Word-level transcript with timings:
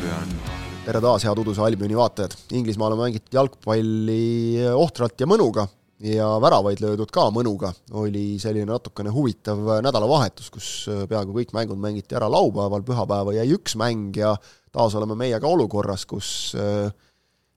tšempion. 0.00 0.28
tere 0.84 1.00
taas, 1.02 1.24
head 1.26 1.40
Uduse 1.40 1.60
Albioni 1.62 1.96
vaatajad! 1.96 2.34
Inglismaal 2.56 2.94
on 2.94 3.02
mängitud 3.02 3.36
jalgpalli 3.36 4.62
ohtralt 4.72 5.20
ja 5.20 5.28
mõnuga 5.28 5.66
ja 6.00 6.28
väravaid 6.40 6.80
löödud 6.80 7.10
ka 7.12 7.26
mõnuga. 7.34 7.72
oli 7.92 8.38
selline 8.40 8.70
natukene 8.70 9.12
huvitav 9.12 9.60
nädalavahetus, 9.84 10.48
kus 10.50 10.70
peaaegu 11.08 11.36
kõik 11.36 11.52
mängud 11.52 11.78
mängiti 11.78 12.16
ära 12.16 12.30
laupäeval, 12.32 12.82
pühapäeva 12.82 13.36
jäi 13.36 13.52
üks 13.52 13.76
mäng 13.76 14.16
ja 14.16 14.34
taas 14.72 14.94
oleme 14.94 15.18
meie 15.18 15.40
ka 15.40 15.46
olukorras, 15.46 16.06
kus 16.06 16.50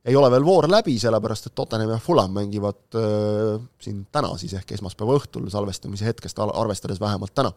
ei 0.04 0.16
ole 0.20 0.30
veel 0.34 0.44
voor 0.44 0.68
läbi, 0.68 0.98
sellepärast 1.00 1.48
et 1.48 1.56
Tottenham 1.56 1.94
ja 1.94 2.00
Fulham 2.02 2.34
mängivad 2.36 2.98
äh, 3.00 3.62
siin 3.80 4.04
täna 4.12 4.34
siis 4.40 4.56
ehk 4.58 4.74
esmaspäeva 4.76 5.16
õhtul 5.16 5.48
salvestamise 5.52 6.10
hetkest 6.10 6.42
arvestades 6.44 7.00
vähemalt 7.00 7.32
täna. 7.36 7.54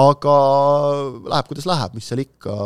aga 0.00 0.36
läheb, 1.28 1.50
kuidas 1.50 1.68
läheb, 1.68 1.98
mis 1.98 2.08
seal 2.08 2.24
ikka, 2.24 2.56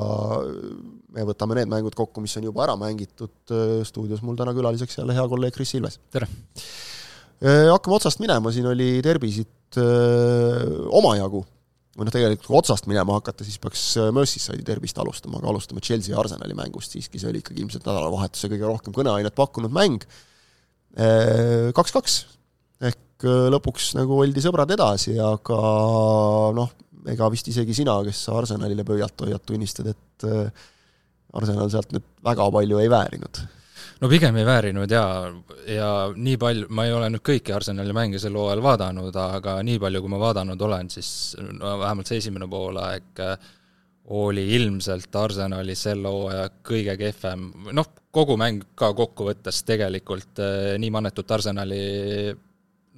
me 1.15 1.25
võtame 1.29 1.61
need 1.61 1.71
mängud 1.71 1.95
kokku, 1.97 2.23
mis 2.25 2.35
on 2.41 2.49
juba 2.49 2.67
ära 2.67 2.75
mängitud, 2.81 3.55
stuudios 3.87 4.23
mul 4.27 4.39
täna 4.39 4.55
külaliseks 4.57 4.99
jälle 4.99 5.17
hea 5.17 5.25
kolleeg 5.31 5.55
Kris 5.55 5.75
Ilves. 5.79 6.01
tere! 6.15 6.29
Hakkame 7.45 7.99
otsast 7.99 8.23
minema, 8.23 8.51
siin 8.55 8.67
oli 8.71 9.03
terbisid 9.05 9.79
omajagu 10.95 11.43
või 11.95 12.09
noh, 12.09 12.15
tegelikult 12.15 12.49
kui 12.49 12.59
otsast 12.59 12.89
minema 12.91 13.17
hakata, 13.19 13.47
siis 13.47 13.61
peaks 13.63 13.83
äh, 14.03 14.11
Merseyside 14.15 14.65
derbist 14.67 14.99
alustama, 14.99 15.39
aga 15.39 15.51
alustame 15.53 15.83
Chelsea 15.85 16.15
ja 16.15 16.21
Arsenali 16.21 16.57
mängust 16.59 16.95
siiski, 16.95 17.21
see 17.23 17.31
oli 17.31 17.43
ikkagi 17.43 17.63
ilmselt 17.63 17.87
nädalavahetuse 17.87 18.51
kõige 18.51 18.67
rohkem 18.67 18.97
kõneainet 18.97 19.37
pakkunud 19.39 19.75
mäng. 19.75 20.03
Äh, 20.99 21.71
kaks-kaks, 21.77 22.19
ehk 22.91 23.27
äh, 23.27 23.47
lõpuks 23.55 23.93
nagu 23.99 24.19
oldi 24.25 24.43
sõbrad 24.43 24.75
edasi, 24.75 25.15
aga 25.23 25.61
noh, 26.59 26.75
ega 27.15 27.31
vist 27.31 27.51
isegi 27.53 27.77
sina, 27.77 27.97
kes 28.07 28.27
Arsenalile 28.35 28.87
pöialt 28.87 29.27
hoiad, 29.27 29.45
tunnistad, 29.47 29.93
et 29.95 30.29
Arsenal 31.35 31.71
sealt 31.73 31.93
nüüd 31.95 32.07
väga 32.25 32.47
palju 32.55 32.81
ei 32.83 32.91
väärinud. 32.93 33.43
No 34.03 34.11
pigem 34.11 34.37
ei 34.37 34.47
väärinud 34.47 34.91
jaa, 34.91 35.31
ja 35.71 35.89
nii 36.13 36.37
palju, 36.41 36.69
ma 36.75 36.87
ei 36.87 36.95
ole 36.95 37.09
nüüd 37.15 37.25
kõiki 37.25 37.55
Arsenali 37.55 37.95
mänge 37.97 38.21
sel 38.23 38.37
hooajal 38.37 38.63
vaadanud, 38.65 39.17
aga 39.17 39.59
nii 39.67 39.79
palju, 39.83 40.03
kui 40.03 40.13
ma 40.13 40.21
vaadanud 40.23 40.65
olen, 40.67 40.91
siis 40.93 41.11
no 41.41 41.77
vähemalt 41.81 42.11
see 42.11 42.19
esimene 42.23 42.49
poolaeg 42.51 43.23
äh, 43.23 43.53
oli 44.19 44.45
ilmselt 44.57 45.15
Arsenali 45.17 45.77
selle 45.79 46.11
hooaja 46.13 46.49
kõige 46.67 46.97
kehvem, 47.01 47.47
noh, 47.73 47.93
kogu 48.15 48.37
mäng 48.41 48.67
ka 48.79 48.93
kokkuvõttes 48.97 49.63
tegelikult 49.67 50.43
äh, 50.43 50.75
nii 50.83 50.93
manetut 50.95 51.31
Arsenali 51.39 51.81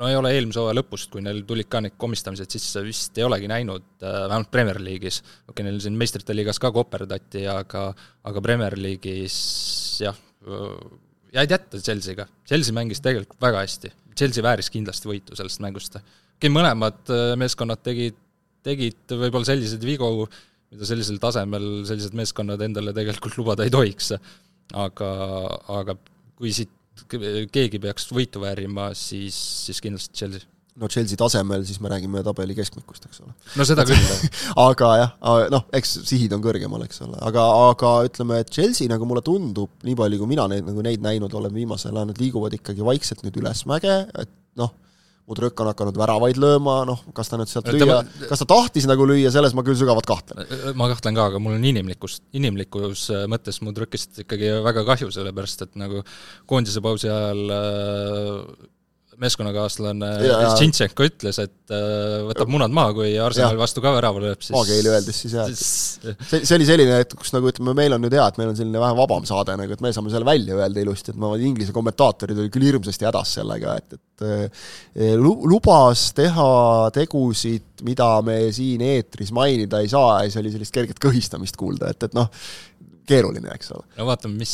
no 0.01 0.11
ei 0.11 0.17
ole 0.19 0.33
eelmise 0.37 0.61
hooaja 0.61 0.77
lõpust, 0.79 1.09
kui 1.13 1.23
neil 1.25 1.43
tulid 1.49 1.69
ka 1.73 1.81
need 1.85 1.97
komistamised 2.01 2.53
sisse, 2.53 2.83
vist 2.85 3.17
ei 3.19 3.25
olegi 3.27 3.49
näinud, 3.51 3.87
äh, 4.03 4.19
vähemalt 4.27 4.51
Premier 4.53 4.81
League'is. 4.83 5.23
okei 5.23 5.53
okay,, 5.55 5.67
neil 5.69 5.81
siin 5.85 5.97
meistrite 5.99 6.37
liigas 6.37 6.61
ka 6.63 6.73
koperdati, 6.75 7.47
aga 7.51 7.89
aga 8.29 8.45
Premier 8.45 8.77
League'is 8.81 9.39
jah, 10.05 10.19
jäid 11.37 11.57
jätta 11.57 11.81
Chelsea'ga. 11.81 12.29
Chelsea 12.49 12.77
mängis 12.77 13.03
tegelikult 13.05 13.41
väga 13.43 13.65
hästi. 13.65 13.93
Chelsea 14.17 14.45
vääris 14.45 14.71
kindlasti 14.73 15.11
võitu 15.11 15.37
sellest 15.39 15.63
mängust. 15.65 15.99
okei, 16.37 16.53
mõlemad 16.53 17.13
meeskonnad 17.41 17.83
tegid, 17.85 18.19
tegid 18.67 19.17
võib-olla 19.17 19.49
selliseid 19.49 19.85
vigu, 19.85 20.29
mida 20.73 20.89
sellisel 20.89 21.21
tasemel 21.23 21.87
sellised 21.89 22.17
meeskonnad 22.19 22.63
endale 22.65 22.95
tegelikult 22.97 23.37
lubada 23.41 23.65
ei 23.65 23.73
tohiks. 23.73 24.13
aga, 24.75 25.11
aga 25.81 25.97
kui 26.37 26.53
siit 26.53 26.73
keegi 27.53 27.81
peaks 27.83 28.11
võitu 28.15 28.43
väärima, 28.43 28.91
siis, 28.99 29.37
siis 29.67 29.83
kindlasti 29.85 30.17
Chelsea. 30.17 30.49
No 30.77 30.91
Chelsea 30.93 31.17
tasemel, 31.17 31.63
siis 31.65 31.79
me 31.81 31.89
räägime 31.89 32.21
tabeli 32.25 32.53
keskmikust, 32.57 33.07
eks 33.09 33.23
ole. 33.25 33.31
no 33.57 33.65
seda 33.65 33.87
küll. 33.89 34.11
aga 34.61 34.91
jah, 35.01 35.15
noh, 35.53 35.65
eks 35.77 35.95
sihid 36.05 36.35
on 36.37 36.43
kõrgemal, 36.45 36.85
eks 36.85 37.01
ole, 37.07 37.17
aga, 37.25 37.45
aga 37.71 37.93
ütleme, 38.11 38.43
et 38.45 38.53
Chelsea 38.53 38.91
nagu 38.93 39.09
mulle 39.09 39.23
tundub, 39.25 39.73
nii 39.87 39.97
palju 39.97 40.21
kui 40.21 40.33
mina 40.35 40.45
neid, 40.53 40.67
nagu 40.69 40.85
neid 40.85 41.05
näinud 41.05 41.33
olen 41.41 41.55
viimasel 41.57 41.95
ajal, 41.95 42.11
nad 42.11 42.21
liiguvad 42.21 42.59
ikkagi 42.59 42.85
vaikselt 42.85 43.25
nüüd 43.25 43.41
ülesmäge, 43.41 44.03
et 44.21 44.35
noh, 44.61 44.75
Mudrõk 45.27 45.59
on 45.59 45.71
hakanud 45.73 45.97
väravaid 45.99 46.39
lööma, 46.39 46.77
noh, 46.87 47.01
kas 47.17 47.33
ta 47.33 47.39
nüüd 47.41 47.51
sealt 47.51 47.67
lüüa, 47.75 47.99
kas 48.31 48.43
ta 48.43 48.47
tahtis 48.53 48.87
nagu 48.87 49.09
lüüa, 49.11 49.33
selles 49.35 49.57
ma 49.59 49.65
küll 49.67 49.79
sügavalt 49.79 50.07
kahtlen. 50.07 50.47
ma 50.79 50.87
kahtlen 50.93 51.19
ka, 51.19 51.27
aga 51.33 51.41
mul 51.43 51.57
on 51.57 51.67
inimlikust, 51.67 52.23
inimlikus 52.39 53.09
mõttes 53.33 53.59
Mudrõkist 53.67 54.23
ikkagi 54.23 54.53
väga 54.63 54.87
kahju, 54.87 55.11
sellepärast 55.15 55.67
et 55.67 55.75
nagu 55.83 56.05
koondise 56.47 56.83
pausi 56.85 57.11
ajal 57.11 57.43
äh, 57.57 58.71
meeskonnakaaslane 59.23 60.11
Tšintšenko 60.57 61.07
ütles, 61.09 61.39
et 61.43 61.75
äh, 61.75 62.23
võtab 62.27 62.51
munad 62.53 62.75
maha, 62.75 62.93
kui 62.97 63.15
Arsenali 63.23 63.59
vastu 63.61 63.83
ka 63.85 63.93
värava 63.95 64.23
lööb, 64.23 64.43
siis 64.45 64.55
maakeeli 64.55 64.93
öeldes 64.93 65.21
siis 65.25 65.37
jah, 65.37 65.49
see, 65.57 66.43
see 66.43 66.57
oli 66.59 66.69
selline, 66.69 66.99
et 67.05 67.15
kus 67.17 67.33
nagu 67.35 67.51
ütleme, 67.51 67.75
meil 67.79 67.97
on 67.97 68.05
nüüd 68.05 68.17
hea, 68.17 68.27
et 68.29 68.41
meil 68.41 68.53
on 68.53 68.59
selline 68.59 68.83
vähe 68.83 68.99
vabam 68.99 69.27
saade 69.29 69.57
nagu, 69.61 69.73
et 69.73 69.85
me 69.85 69.93
saame 69.97 70.13
selle 70.13 70.29
välja 70.29 70.59
öelda 70.59 70.85
ilusti, 70.85 71.15
et 71.15 71.21
ma, 71.23 71.33
Inglise 71.41 71.75
kommentaatorid 71.77 72.43
olid 72.43 72.55
küll 72.55 72.69
hirmsasti 72.69 73.09
hädas 73.09 73.37
sellega, 73.39 73.79
et, 73.81 73.97
et 73.97 74.27
äh, 74.29 75.17
lubas 75.17 76.11
teha 76.17 76.51
tegusid, 76.97 77.67
mida 77.87 78.11
me 78.25 78.39
siin 78.57 78.85
eetris 78.85 79.33
mainida 79.37 79.83
ei 79.85 79.91
saa 79.93 80.23
ja 80.23 80.31
siis 80.31 80.41
oli 80.41 80.55
sellist 80.55 80.77
kerget 80.77 81.01
kõhistamist 81.03 81.57
kuulda, 81.61 81.93
et, 81.93 82.09
et 82.09 82.17
noh, 82.17 82.29
keeruline, 83.09 83.51
eks 83.55 83.73
ole. 83.77 83.85
no 83.99 84.07
vaatame, 84.09 84.39
mis, 84.41 84.53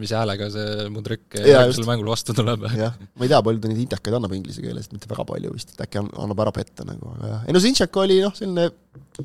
mis 0.00 0.12
häälega 0.16 0.50
see 0.52 0.86
Mudrik 0.92 1.38
järgmisel 1.38 1.88
mängul 1.88 2.10
vastu 2.12 2.36
tuleb. 2.36 2.66
jah, 2.76 2.96
ma 2.96 3.26
ei 3.26 3.32
tea, 3.32 3.40
palju 3.46 3.62
ta 3.62 3.72
neid 3.72 3.82
intekaid 3.86 4.18
annab 4.18 4.36
inglise 4.36 4.64
keeles, 4.64 4.90
mitte 4.94 5.10
väga 5.10 5.26
palju 5.28 5.54
vist, 5.56 5.74
et 5.74 5.84
äkki 5.86 6.02
annab 6.04 6.44
ära 6.46 6.54
petta 6.56 6.86
nagu, 6.88 7.14
aga 7.16 7.34
jah. 7.34 7.42
ei 7.46 7.56
no 7.56 7.64
Zintšek 7.64 8.00
oli 8.04 8.20
noh, 8.24 8.36
selline 8.36 8.70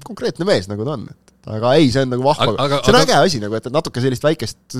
konkreetne 0.05 0.47
mees, 0.47 0.69
nagu 0.71 0.87
ta 0.87 0.97
on, 0.97 1.07
et 1.11 1.51
aga 1.55 1.75
ei, 1.79 1.91
see 1.93 2.05
on 2.05 2.11
nagu 2.15 2.25
vahva, 2.25 2.51
see 2.51 2.91
on 2.91 2.99
aga... 2.99 3.03
äge 3.03 3.19
asi 3.19 3.43
nagu, 3.43 3.57
et 3.57 3.69
natuke 3.73 4.03
sellist 4.03 4.25
väikest 4.25 4.79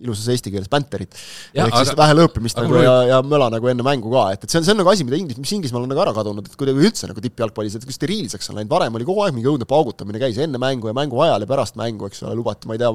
ilusas 0.00 0.28
eesti 0.32 0.52
keeles 0.52 0.70
Panterit. 0.72 1.16
ehk 1.54 1.74
siis 1.74 1.92
aga, 1.92 1.96
vähe 2.00 2.16
lõõpimist 2.18 2.58
nagu 2.60 2.80
ja, 2.80 2.94
ja 3.10 3.18
möla 3.26 3.50
nagu 3.52 3.70
enne 3.70 3.84
mängu 3.84 4.12
ka, 4.12 4.24
et, 4.34 4.44
et 4.46 4.52
see 4.52 4.60
on, 4.60 4.66
see 4.66 4.74
on 4.74 4.80
nagu 4.80 4.92
asi, 4.92 5.04
mida 5.06 5.18
Inglis, 5.18 5.38
mis 5.40 5.52
Inglismaal 5.56 5.84
on 5.84 5.92
nagu 5.92 6.02
ära 6.04 6.14
kadunud, 6.16 6.46
et 6.48 6.56
kuidagi 6.60 6.84
üldse 6.88 7.10
nagu 7.10 7.24
tippjalgpallis, 7.24 7.76
et 7.76 7.84
steriilseks 7.96 8.50
on 8.52 8.60
läinud, 8.60 8.70
varem 8.72 8.96
oli 8.96 9.08
kogu 9.08 9.24
aeg 9.26 9.36
mingi 9.36 9.50
õudne 9.52 9.68
paugutamine 9.68 10.22
käis 10.22 10.40
enne 10.40 10.60
mängu 10.62 10.90
ja 10.90 10.96
mängu 10.96 11.20
ajal 11.24 11.44
ja 11.44 11.50
pärast 11.50 11.76
mängu, 11.80 12.08
eks 12.08 12.24
ole, 12.24 12.36
lubati, 12.38 12.70
ma 12.70 12.78
ei 12.78 12.82
tea, 12.82 12.92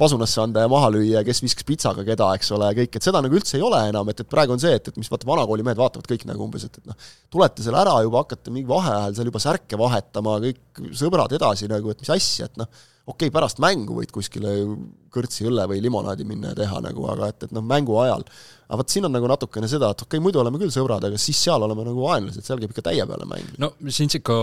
pasunasse 0.00 0.42
anda 0.44 0.64
ja 0.64 0.70
maha 0.70 0.92
lüüa 0.94 1.18
ja 1.18 1.24
kes 1.26 1.42
viskas 1.44 1.66
pitsaga 1.66 2.06
keda, 2.06 2.30
eks 2.38 2.54
ole, 2.54 2.70
ja 2.70 2.78
kõik, 2.78 2.98
et 2.98 3.10
seda 3.10 3.22
nagu 3.24 3.38
üldse 3.40 3.58
ei 3.58 3.66
ole 3.66 3.82
enam, 3.90 4.14
et, 4.14 4.22
et 4.22 4.30
praegu 4.30 4.54
on 4.54 4.62
see, 4.62 4.74
et, 4.78 4.92
et 4.92 5.00
mis 5.00 5.10
vaata, 5.10 5.28
vanakooli 5.28 5.66
mehed 5.66 5.80
vaatavad 5.80 6.10
kõik 6.10 6.26
nagu 6.30 6.46
umbes, 6.46 6.68
et, 6.68 6.78
et 6.78 6.90
noh, 6.90 7.12
tulete 7.34 7.66
selle 7.66 7.82
ära 7.82 7.98
juba, 8.06 8.24
hakkate 8.24 8.54
mingi 8.54 8.70
vaheajal 8.70 9.18
seal 9.18 9.30
juba 9.32 9.42
särke 9.42 9.80
vahetama, 9.80 10.38
kõik 10.44 10.84
sõbrad 10.94 11.34
edasi 11.34 11.70
nagu, 11.70 11.90
et 11.90 12.04
mis 12.04 12.14
asja, 12.14 12.50
et 12.50 12.62
noh, 12.62 12.84
okei 13.04 13.28
okay,, 13.28 13.32
pärast 13.34 13.60
mängu 13.60 13.98
võid 13.98 14.12
kuskile 14.14 14.54
kõrtsi 15.14 15.44
õlle 15.46 15.66
või 15.70 15.82
limonaadi 15.84 16.24
minna 16.26 16.52
ja 16.52 16.58
teha 16.64 16.80
nagu, 16.82 17.04
aga 17.12 17.28
et, 17.30 17.46
et 17.46 17.52
noh, 17.54 17.62
mängu 17.64 17.98
ajal. 18.00 18.24
aga 18.64 18.78
vot 18.80 18.90
siin 18.90 19.04
on 19.06 19.12
nagu 19.12 19.28
natukene 19.28 19.68
seda, 19.70 19.90
et 19.92 20.00
okei 20.00 20.16
okay,, 20.16 20.22
muidu 20.24 20.40
oleme 20.40 20.58
küll 20.58 20.72
sõbrad, 20.72 21.04
aga 21.04 21.20
siis 21.20 21.38
seal 21.44 21.62
oleme 21.66 21.84
nagu 21.84 22.00
vaenlased, 22.00 22.42
seal 22.46 22.62
käib 22.62 22.72
ikka 22.72 22.86
täie 22.88 23.04
peale 23.06 23.28
mäng. 23.28 23.52
no 23.60 23.70
Sintsiko, 23.92 24.38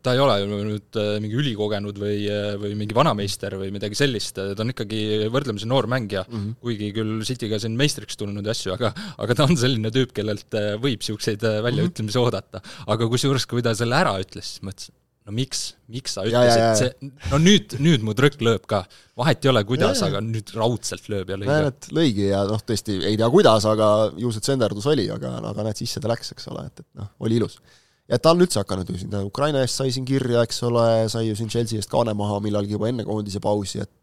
ta 0.00 0.16
ei 0.16 0.24
ole 0.24 0.38
ju 0.40 0.48
nüüd 0.70 1.00
äh, 1.02 1.12
mingi 1.22 1.40
ülikogenud 1.42 2.00
või, 2.00 2.18
äh, 2.32 2.50
või 2.62 2.72
mingi 2.80 2.96
vanameister 2.96 3.58
või 3.60 3.70
midagi 3.76 4.00
sellist, 4.00 4.40
ta 4.40 4.64
on 4.64 4.72
ikkagi 4.72 5.28
võrdlemisi 5.32 5.68
noor 5.68 5.90
mängija 5.92 6.24
mm, 6.24 6.36
-hmm. 6.36 6.58
kuigi 6.64 6.92
küll 6.96 7.20
Cityga 7.28 7.60
siin 7.60 7.76
meistriks 7.76 8.16
tulnud 8.16 8.48
ja 8.48 8.56
asju, 8.56 8.74
aga 8.78 8.94
aga 9.22 9.36
ta 9.36 9.44
on 9.44 9.60
selline 9.60 9.92
tüüp, 9.92 10.16
kellelt 10.16 10.56
äh, 10.56 10.74
võib 10.80 11.04
niisuguseid 11.04 11.44
väljaütlemisi 11.44 12.16
mm 12.16 12.22
-hmm. 12.22 12.24
oodata. 12.24 12.64
aga 12.86 13.12
kusjuures, 13.12 13.44
kui 13.46 13.62
ta 13.62 13.76
selle 13.76 14.00
ära 14.00 14.16
ütles, 14.24 14.56
siis 14.56 14.64
mõtlesin, 14.64 14.96
no 15.26 15.34
miks, 15.34 15.62
miks 15.90 16.14
sa 16.16 16.24
ütlesid, 16.26 16.64
see, 16.78 17.10
no 17.32 17.40
nüüd, 17.42 17.74
nüüd 17.82 18.04
mu 18.06 18.14
trükk 18.16 18.42
lööb 18.46 18.66
ka. 18.70 18.84
vahet 19.18 19.42
ei 19.44 19.50
ole, 19.50 19.62
kuidas, 19.66 20.02
aga 20.06 20.20
nüüd 20.22 20.52
raudselt 20.54 21.08
lööb 21.12 21.32
ja 21.32 21.38
lõi 21.40 21.48
näed, 21.50 21.88
lõigi 21.96 22.28
ja 22.30 22.44
noh, 22.48 22.62
tõesti 22.66 23.00
ei 23.00 23.18
tea, 23.18 23.28
kuidas, 23.32 23.66
aga 23.68 23.90
ju 24.20 24.30
see 24.34 24.46
tsenderdus 24.46 24.86
oli, 24.92 25.08
aga, 25.12 25.36
aga 25.50 25.66
näed, 25.66 25.82
sisse 25.82 26.02
ta 26.02 26.12
läks, 26.12 26.30
eks 26.36 26.48
ole, 26.52 26.68
et, 26.70 26.84
et 26.84 27.02
noh, 27.02 27.10
oli 27.26 27.40
ilus. 27.40 27.58
ja 28.06 28.20
ta 28.22 28.36
on 28.36 28.46
üldse 28.46 28.62
hakanud 28.62 28.92
ju 28.92 29.02
siin, 29.02 29.12
ta 29.12 29.24
Ukraina 29.26 29.64
eest 29.66 29.82
sai 29.82 29.94
siin 29.94 30.06
kirja, 30.08 30.46
eks 30.46 30.62
ole, 30.70 30.86
sai 31.12 31.26
ju 31.26 31.38
siin 31.38 31.50
Chelsea 31.52 31.82
eest 31.82 31.90
kaane 31.90 32.14
maha 32.14 32.38
millalgi 32.44 32.78
juba 32.78 32.92
enne 32.92 33.06
koondise 33.08 33.42
pausi, 33.42 33.82
et 33.82 33.94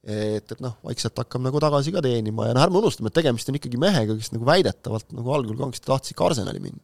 et, 0.00 0.52
et 0.54 0.60
noh, 0.64 0.78
vaikselt 0.82 1.18
hakkab 1.20 1.42
nagu 1.44 1.60
tagasi 1.60 1.92
ka 1.92 2.00
teenima 2.04 2.48
ja 2.48 2.54
noh, 2.56 2.64
ärme 2.64 2.80
unustame, 2.80 3.12
et 3.12 3.18
tegemist 3.20 3.50
on 3.52 3.58
ikkagi 3.58 3.78
mehega, 3.78 4.16
kes 4.16 4.32
nagu 4.32 4.46
väidetavalt 4.48 5.12
nagu 5.12 5.34
algul 5.36 5.58
kangesti 5.58 5.86
tahtis 5.86 6.14
ikka 6.14 6.30
Arsenali 6.30 6.62
minna. 6.62 6.80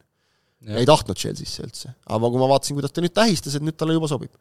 Ei 0.65 0.85
tahtnud 0.89 1.17
Chelsea'sse 1.19 1.65
üldse. 1.65 1.95
aga 2.05 2.29
kui 2.29 2.41
ma 2.41 2.51
vaatasin, 2.51 2.77
kuidas 2.77 2.93
ta 2.93 3.03
nüüd 3.03 3.15
tähistas, 3.15 3.57
et 3.57 3.65
nüüd 3.65 3.77
talle 3.77 3.97
juba 3.97 4.09
sobib. 4.11 4.37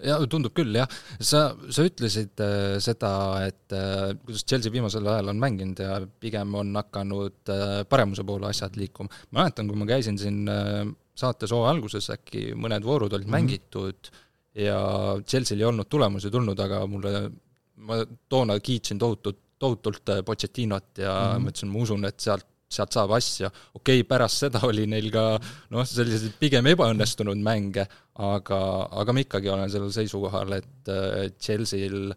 ja 0.00 0.16
tundub 0.32 0.54
küll, 0.56 0.72
jah. 0.74 0.88
sa, 1.20 1.50
sa 1.68 1.84
ütlesid 1.84 2.40
äh, 2.44 2.78
seda, 2.82 3.12
et 3.46 3.74
äh, 3.76 4.14
kuidas 4.24 4.46
Chelsea 4.48 4.72
viimasel 4.72 5.06
ajal 5.06 5.32
on 5.34 5.42
mänginud 5.42 5.82
ja 5.84 6.00
pigem 6.22 6.54
on 6.56 6.72
hakanud 6.80 7.52
äh, 7.52 7.76
paremuse 7.88 8.24
poole 8.26 8.48
asjad 8.48 8.78
liikuma. 8.80 9.12
ma 9.30 9.44
mäletan, 9.44 9.68
kui 9.68 9.78
ma 9.78 9.88
käisin 9.90 10.18
siin 10.20 10.42
äh, 10.48 10.82
saates 11.20 11.52
hooaja 11.54 11.74
alguses, 11.76 12.10
äkki 12.16 12.50
mõned 12.56 12.86
voorud 12.86 13.12
olid 13.12 13.28
mm 13.28 13.34
-hmm. 13.34 13.38
mängitud 13.38 14.10
ja 14.56 14.80
Chelsea'l 15.22 15.60
ei 15.60 15.68
olnud 15.68 15.88
tulemusi 15.88 16.30
tulnud, 16.30 16.58
aga 16.58 16.82
mulle, 16.90 17.30
ma 17.86 18.00
toona 18.28 18.58
kiitsin 18.58 18.98
tohutut, 18.98 19.38
tohutult 19.58 20.08
äh, 20.08 20.24
Pochettinot 20.24 20.98
ja 20.98 21.12
mm 21.12 21.36
-hmm. 21.36 21.46
mõtlesin, 21.46 21.72
ma 21.72 21.84
usun, 21.84 22.04
et 22.04 22.20
sealt 22.20 22.46
sealt 22.70 22.94
saab 22.94 23.14
asja, 23.16 23.50
okei 23.74 24.00
okay,, 24.00 24.08
pärast 24.08 24.44
seda 24.44 24.62
oli 24.68 24.86
neil 24.90 25.10
ka 25.14 25.24
noh, 25.74 25.86
selliseid 25.86 26.36
pigem 26.40 26.70
ebaõnnestunud 26.70 27.40
mänge, 27.42 27.86
aga, 28.20 28.60
aga 29.02 29.14
ma 29.16 29.24
ikkagi 29.24 29.50
olen 29.50 29.72
sellel 29.72 29.90
seisukohal, 29.94 30.54
et 30.60 30.92
Chelsea'l 31.40 32.12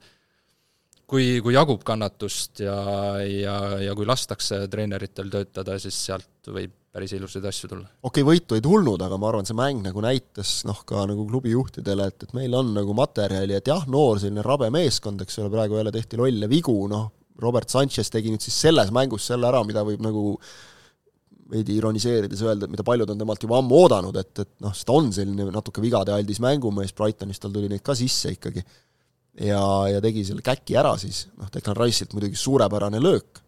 kui, 1.10 1.26
kui 1.44 1.56
jagub 1.56 1.84
kannatust 1.86 2.64
ja, 2.64 2.78
ja, 3.26 3.58
ja 3.82 3.98
kui 3.98 4.08
lastakse 4.08 4.64
treeneritel 4.72 5.30
töötada, 5.34 5.78
siis 5.82 5.98
sealt 6.08 6.54
võib 6.54 6.74
päris 6.94 7.16
ilusaid 7.18 7.46
asju 7.50 7.70
tulla. 7.72 7.88
okei 8.06 8.22
okay,, 8.22 8.28
võitu 8.28 8.58
ei 8.58 8.62
tulnud, 8.62 9.02
aga 9.02 9.18
ma 9.18 9.32
arvan, 9.32 9.48
see 9.50 9.58
mäng 9.58 9.82
nagu 9.86 10.02
näitas 10.06 10.60
noh, 10.70 10.84
ka 10.86 11.08
nagu 11.10 11.26
klubi 11.30 11.54
juhtidele, 11.56 12.12
et, 12.12 12.28
et 12.28 12.36
meil 12.38 12.54
on 12.58 12.70
nagu 12.76 12.94
materjali, 12.98 13.58
et 13.58 13.70
jah, 13.70 13.88
noor 13.90 14.22
selline 14.22 14.46
rabe 14.46 14.70
meeskond, 14.74 15.24
eks 15.26 15.42
ole, 15.42 15.50
praegu 15.54 15.80
jälle 15.80 15.94
tehti 15.96 16.22
lolle 16.22 16.50
vigu, 16.52 16.76
noh, 16.92 17.10
Robert 17.42 17.72
Sanchez 17.72 18.12
tegi 18.14 18.32
nüüd 18.34 18.44
siis 18.44 18.56
selles 18.66 18.92
mängus 18.94 19.26
selle 19.30 19.48
ära, 19.50 19.64
mida 19.66 19.84
võib 19.86 20.04
nagu 20.06 20.38
veidi 21.54 21.78
ironiseerides 21.78 22.42
öelda, 22.46 22.68
et 22.68 22.74
mida 22.74 22.86
paljud 22.88 23.10
on 23.14 23.20
temalt 23.20 23.44
juba 23.44 23.60
ammu 23.60 23.84
oodanud, 23.84 24.18
et, 24.22 24.34
et 24.46 24.52
noh, 24.64 24.74
sest 24.74 24.88
ta 24.90 24.96
on 24.98 25.12
selline 25.14 25.50
natuke 25.54 25.84
vigadealdis 25.84 26.42
mängumees, 26.44 26.94
Brightonis 26.98 27.42
tal 27.42 27.54
tuli 27.54 27.70
neid 27.72 27.84
ka 27.86 27.96
sisse 27.98 28.34
ikkagi. 28.38 28.64
ja, 29.44 29.62
ja 29.90 30.02
tegi 30.02 30.26
selle 30.28 30.46
käki 30.46 30.78
ära 30.80 30.94
siis, 31.02 31.28
noh, 31.42 31.50
Declan 31.54 31.78
Rice'ilt 31.80 32.14
muidugi 32.14 32.40
suurepärane 32.40 33.02
löök, 33.02 33.42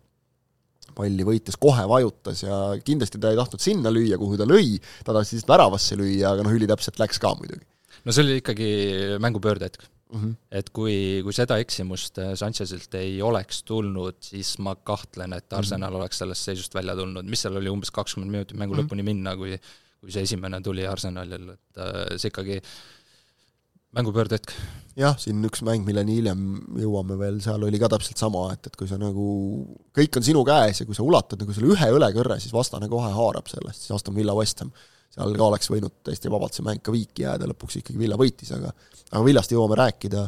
palli 0.95 1.25
võites 1.27 1.57
kohe 1.59 1.83
vajutas 1.91 2.43
ja 2.45 2.59
kindlasti 2.85 3.19
ta 3.21 3.33
ei 3.33 3.39
tahtnud 3.39 3.61
sinna 3.61 3.91
lüüa, 3.91 4.19
kuhu 4.21 4.37
ta 4.39 4.47
lõi, 4.47 4.77
ta 5.03 5.11
tahtis 5.11 5.35
lihtsalt 5.35 5.51
väravasse 5.51 5.97
lüüa, 5.99 6.33
aga 6.33 6.45
noh, 6.45 6.55
ülitäpselt 6.55 7.01
läks 7.01 7.21
ka 7.21 7.35
muidugi. 7.37 7.65
no 8.05 8.15
see 8.15 8.25
oli 8.25 8.39
ikkagi 8.41 8.69
mängu 9.23 9.41
pöördehetk 9.43 9.89
mm. 10.15 10.23
-hmm. 10.23 10.35
et 10.51 10.69
kui, 10.69 10.97
kui 11.23 11.35
seda 11.35 11.59
eksimust 11.61 12.19
äh, 12.23 12.33
Sanchezilt 12.39 12.95
ei 12.95 13.21
oleks 13.21 13.63
tulnud, 13.63 14.17
siis 14.25 14.57
ma 14.59 14.75
kahtlen, 14.75 15.33
et 15.33 15.49
mhm. 15.49 15.57
Arsenal 15.59 15.89
mm 15.89 15.93
-hmm. 15.93 15.99
oleks 15.99 16.17
sellest 16.23 16.51
seisust 16.51 16.75
välja 16.75 16.95
tulnud, 16.95 17.25
mis 17.25 17.41
seal 17.41 17.57
oli, 17.61 17.69
umbes 17.69 17.91
kakskümmend 17.91 18.31
minutit 18.31 18.57
mängu 18.57 18.73
mm 18.73 18.79
-hmm. 18.79 18.89
lõpuni 18.89 19.03
minna, 19.03 19.35
kui 19.37 19.59
kui 20.05 20.13
see 20.13 20.25
esimene 20.27 20.61
tuli 20.61 20.85
Arsenalil, 20.85 21.49
et 21.55 21.81
äh, 21.81 22.17
see 22.21 22.29
ikkagi 22.29 22.59
mängupöördehetk. 23.95 24.51
jah, 24.99 25.15
siin 25.19 25.43
üks 25.47 25.63
mäng, 25.65 25.83
milleni 25.87 26.19
hiljem 26.19 26.43
jõuame 26.79 27.17
veel, 27.19 27.39
seal 27.43 27.63
oli 27.67 27.79
ka 27.81 27.89
täpselt 27.91 28.21
sama, 28.21 28.45
et, 28.53 28.69
et 28.69 28.75
kui 28.79 28.87
sa 28.87 28.99
nagu, 29.01 29.25
kõik 29.95 30.19
on 30.19 30.27
sinu 30.27 30.43
käes 30.47 30.81
ja 30.81 30.87
kui 30.87 30.97
sa 30.97 31.03
ulatad 31.03 31.41
nagu 31.41 31.55
selle 31.55 31.73
ühe 31.73 31.89
õlekõrre, 31.97 32.37
siis 32.43 32.53
vastane 32.55 32.87
kohe 32.91 33.09
haarab 33.15 33.49
sellest, 33.51 33.83
siis 33.83 33.95
Aston 33.97 34.15
Villa 34.15 34.35
West 34.37 34.61
Ham 34.63 34.71
seal 35.13 35.35
ka 35.37 35.47
oleks 35.47 35.69
võinud 35.71 35.93
täiesti 36.05 36.31
vabalt 36.31 36.57
see 36.57 36.65
mäng 36.65 36.83
ka 36.83 36.93
viiki 36.95 37.25
jääda, 37.25 37.47
lõpuks 37.51 37.79
ikkagi 37.81 38.01
Villa 38.01 38.17
võitis, 38.19 38.51
aga 38.55 38.73
aga 39.11 39.23
Villast 39.25 39.53
jõuame 39.53 39.77
rääkida. 39.79 40.25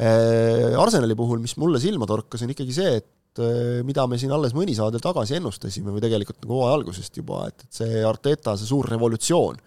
Äh, 0.00 0.78
Arsenali 0.80 1.16
puhul, 1.18 1.42
mis 1.42 1.56
mulle 1.60 1.80
silma 1.82 2.08
torkas, 2.08 2.44
on 2.44 2.52
ikkagi 2.54 2.76
see, 2.76 2.94
et 3.02 3.42
äh, 3.42 3.82
mida 3.86 4.06
me 4.08 4.18
siin 4.20 4.32
alles 4.32 4.54
mõni 4.56 4.76
saade 4.78 5.02
tagasi 5.02 5.36
ennustasime 5.36 5.92
või 5.92 6.04
tegelikult 6.04 6.40
nagu 6.44 6.60
hooaja 6.60 6.78
algusest 6.78 7.20
juba, 7.20 7.44
et, 7.50 7.66
et 7.66 7.82
see 7.82 8.00
Arteta, 8.08 8.56
see 8.56 8.70
suur 8.70 8.88
revolutsioon, 8.88 9.60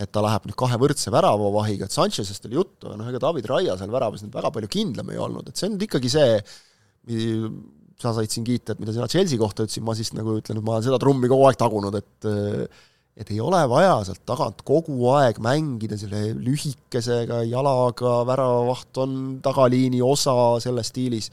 et 0.00 0.08
ta 0.08 0.22
läheb 0.24 0.48
nüüd 0.48 0.56
kahe 0.58 0.78
võrdse 0.80 1.12
väravavahiga, 1.12 1.86
et 1.86 1.94
Sanchezest 1.94 2.48
oli 2.48 2.56
juttu, 2.56 2.88
aga 2.88 2.96
noh, 3.00 3.10
ega 3.12 3.20
David 3.22 3.50
Raia 3.50 3.76
seal 3.78 3.92
väravas 3.92 4.24
nüüd 4.24 4.32
väga 4.34 4.50
palju 4.54 4.70
kindlam 4.72 5.12
ei 5.12 5.20
olnud, 5.20 5.50
et 5.50 5.60
see 5.60 5.68
on 5.68 5.76
nüüd 5.76 5.84
ikkagi 5.84 6.12
see, 6.14 6.30
sa 8.00 8.14
said 8.16 8.32
siin 8.32 8.46
kiita, 8.46 8.72
et 8.72 8.80
mida 8.80 8.94
sina 8.96 9.10
Chelsea 9.10 9.38
kohta 9.38 9.66
ütlesid, 9.66 9.84
ma 9.84 9.94
siis 9.98 10.14
nagu 10.16 10.38
ütlen, 10.40 10.58
et 10.58 10.64
ma 10.64 10.78
olen 10.78 10.86
seda 10.88 10.98
trummi 11.02 11.28
kogu 11.30 11.44
aeg 11.50 11.60
tagunud, 11.60 12.00
et 12.00 12.30
et 13.16 13.30
ei 13.30 13.40
ole 13.44 13.60
vaja 13.68 13.98
sealt 14.06 14.22
tagant 14.28 14.62
kogu 14.64 15.10
aeg 15.12 15.38
mängida 15.44 15.98
selle 16.00 16.30
lühikesega 16.32 17.42
jalaga, 17.44 18.22
väravavaht 18.28 19.00
on 19.04 19.16
tagaliini 19.44 20.00
osa 20.04 20.34
selles 20.64 20.88
stiilis, 20.92 21.28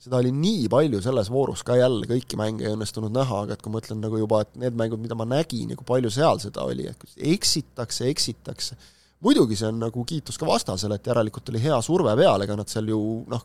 seda 0.00 0.20
oli 0.20 0.30
nii 0.32 0.68
palju 0.72 1.02
selles 1.04 1.28
voorus 1.32 1.64
ka 1.66 1.76
jälle, 1.76 2.06
kõiki 2.08 2.38
mänge 2.40 2.64
ei 2.68 2.76
õnnestunud 2.76 3.12
näha, 3.12 3.42
aga 3.44 3.56
et 3.56 3.64
kui 3.64 3.74
ma 3.74 3.82
ütlen 3.82 4.00
nagu 4.00 4.20
juba, 4.22 4.44
et 4.46 4.54
need 4.62 4.78
mängud, 4.78 5.02
mida 5.02 5.18
ma 5.18 5.26
nägin 5.28 5.74
ja 5.74 5.78
kui 5.78 5.88
palju 5.88 6.12
seal 6.14 6.40
seda 6.40 6.64
oli, 6.70 6.86
et 6.88 7.26
eksitakse, 7.34 8.06
eksitakse, 8.08 8.78
muidugi 9.26 9.58
see 9.58 9.68
on 9.68 9.82
nagu 9.82 10.04
kiitus 10.08 10.38
ka 10.40 10.48
vastasele, 10.48 10.96
et 10.96 11.10
järelikult 11.10 11.50
oli 11.52 11.64
hea 11.66 11.80
surve 11.84 12.14
peal, 12.22 12.46
ega 12.46 12.56
nad 12.56 12.70
seal 12.70 12.88
ju 12.88 13.00
noh, 13.28 13.44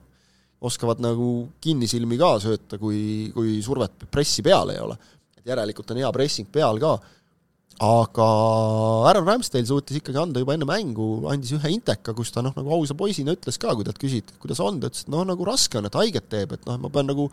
oskavad 0.66 1.02
nagu 1.04 1.50
kinnisilmi 1.62 2.18
ka 2.22 2.36
sööta, 2.46 2.80
kui, 2.80 3.34
kui 3.34 3.58
survet 3.66 4.08
pressi 4.12 4.46
peal 4.46 4.72
ei 4.72 4.80
ole. 4.86 4.96
et 5.36 5.50
järelikult 5.50 5.92
on 5.92 6.00
hea 6.00 6.12
pressing 6.14 6.48
peal 6.54 6.80
ka 6.80 6.96
aga 7.84 8.26
Aaron 9.10 9.28
Ramsdale 9.28 9.68
suutis 9.68 10.00
ikkagi 10.00 10.20
anda 10.22 10.40
juba 10.40 10.56
enne 10.56 10.68
mängu, 10.70 11.26
andis 11.28 11.52
ühe 11.58 11.74
inteka, 11.76 12.14
kus 12.16 12.32
ta 12.32 12.44
noh, 12.46 12.54
nagu 12.56 12.72
ausa 12.72 12.96
poisina 12.96 13.36
ütles 13.36 13.60
ka, 13.60 13.74
kui 13.76 13.84
talt 13.84 14.00
küsiti, 14.00 14.32
et 14.32 14.40
kuidas 14.40 14.62
on, 14.64 14.80
ta 14.80 14.88
ütles, 14.88 15.04
et 15.04 15.12
noh, 15.12 15.26
nagu 15.28 15.48
raske 15.48 15.80
on, 15.80 15.90
et 15.90 16.00
haiget 16.00 16.30
teeb, 16.32 16.56
et 16.56 16.68
noh, 16.70 16.80
ma 16.80 16.92
pean 16.94 17.10
nagu 17.12 17.28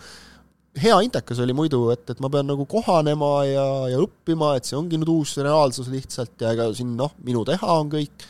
hea 0.83 0.99
intekas 1.05 1.39
oli 1.45 1.55
muidu, 1.55 1.85
et, 1.95 2.05
et 2.11 2.21
ma 2.25 2.31
pean 2.33 2.49
nagu 2.49 2.67
kohanema 2.67 3.33
ja, 3.47 3.67
ja 3.93 4.03
õppima, 4.03 4.57
et 4.59 4.67
see 4.67 4.79
ongi 4.79 4.99
nüüd 4.99 5.13
uus 5.13 5.37
reaalsus 5.39 5.91
lihtsalt 5.93 6.35
ja 6.43 6.55
ega 6.57 6.71
siin 6.75 6.97
noh, 6.99 7.13
minu 7.23 7.45
teha 7.47 7.77
on 7.79 7.93
kõik, 7.93 8.27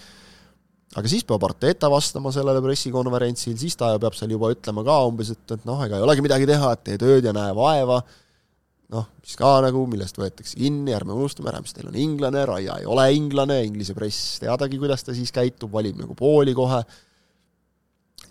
aga 0.93 1.09
siis 1.09 1.25
peab 1.25 1.47
Arteta 1.49 1.89
vastama 1.89 2.33
sellele 2.35 2.61
pressikonverentsil, 2.65 3.57
siis 3.57 3.79
ta 3.79 3.95
peab 4.03 4.19
seal 4.19 4.35
juba 4.35 4.53
ütlema 4.53 4.85
ka 4.85 4.99
umbes, 5.09 5.33
et, 5.33 5.47
et 5.57 5.65
noh, 5.65 5.81
ega 5.87 5.97
ei 5.97 6.05
olegi 6.05 6.27
midagi 6.29 6.51
teha, 6.51 6.75
et 6.75 6.85
tee 6.91 7.01
tööd 7.01 7.31
ja 7.31 7.33
näe 7.37 7.55
vaeva 7.57 8.03
noh, 8.93 9.09
mis 9.23 9.37
ka 9.41 9.53
nagu, 9.65 9.85
millest 9.91 10.19
võetakse 10.21 10.59
kinni, 10.61 10.93
ärme 10.97 11.15
unustame, 11.17 11.53
Ramsdale 11.55 11.91
on 11.91 11.99
inglane, 12.01 12.45
Raia 12.49 12.79
ei 12.83 12.89
ole 12.89 13.07
inglane, 13.17 13.63
Inglise 13.67 13.97
press 13.97 14.39
teadagi, 14.43 14.81
kuidas 14.81 15.07
ta 15.07 15.17
siis 15.17 15.33
käitub, 15.35 15.73
valib 15.73 16.01
nagu 16.01 16.17
pooli 16.19 16.55
kohe, 16.57 16.83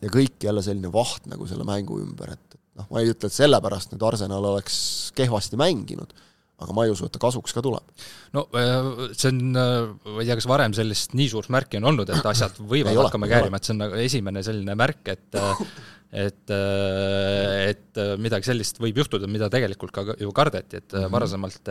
ja 0.01 0.11
kõik 0.11 0.41
jälle 0.45 0.63
selline 0.65 0.91
vaht 0.93 1.29
nagu 1.31 1.47
selle 1.49 1.65
mängu 1.67 1.99
ümber, 2.01 2.33
et, 2.35 2.57
et 2.57 2.81
noh, 2.81 2.89
ma 2.91 3.01
ei 3.01 3.13
ütle, 3.13 3.29
et 3.29 3.37
sellepärast 3.37 3.93
nüüd 3.93 4.05
Arsenal 4.11 4.51
oleks 4.53 4.75
kehvasti 5.17 5.59
mänginud, 5.61 6.13
aga 6.61 6.75
ma 6.77 6.85
ei 6.85 6.93
usu, 6.93 7.07
et 7.07 7.15
ta 7.15 7.21
kasuks 7.21 7.55
ka 7.57 7.63
tuleb. 7.65 8.05
no 8.37 8.45
äh, 8.57 8.91
see 9.17 9.31
on, 9.31 9.41
äh, 9.57 9.87
ma 10.13 10.19
ei 10.21 10.29
tea, 10.29 10.37
kas 10.37 10.49
varem 10.49 10.75
sellist 10.77 11.17
nii 11.17 11.31
suurt 11.31 11.49
märki 11.53 11.81
on 11.81 11.89
olnud, 11.89 12.13
et 12.13 12.29
asjad 12.33 12.61
võivad 12.61 12.99
hakkama 13.01 13.29
käärima, 13.31 13.57
et 13.57 13.65
see 13.65 13.73
on 13.73 13.81
nagu 13.87 13.97
esimene 14.03 14.45
selline 14.45 14.77
märk, 14.77 15.01
et 15.09 15.41
äh, 15.41 15.65
et, 16.11 16.51
äh, 16.51 17.69
et 18.01 18.15
äh, 18.15 18.21
midagi 18.21 18.49
sellist 18.49 18.81
võib 18.81 19.01
juhtuda, 19.03 19.29
mida 19.31 19.49
tegelikult 19.53 19.93
ka 19.95 20.05
ju 20.19 20.31
kardeti, 20.35 20.77
et 20.77 20.91
mm 20.91 20.99
-hmm. 20.99 21.11
varasemalt 21.11 21.69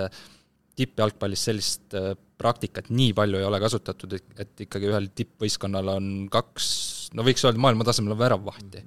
tippjalgpallis 0.81 1.43
sellist 1.45 1.95
praktikat 2.39 2.89
nii 2.89 3.13
palju 3.13 3.39
ei 3.39 3.45
ole 3.45 3.59
kasutatud, 3.61 4.15
et 4.15 4.61
ikkagi 4.65 4.89
ühel 4.89 5.11
tippvõistkonnal 5.15 5.89
on 5.97 6.29
kaks, 6.31 7.11
no 7.15 7.23
võiks 7.27 7.45
öelda, 7.45 7.61
maailma 7.61 7.85
tasemel 7.85 8.15
on 8.15 8.19
väravvahti 8.19 8.85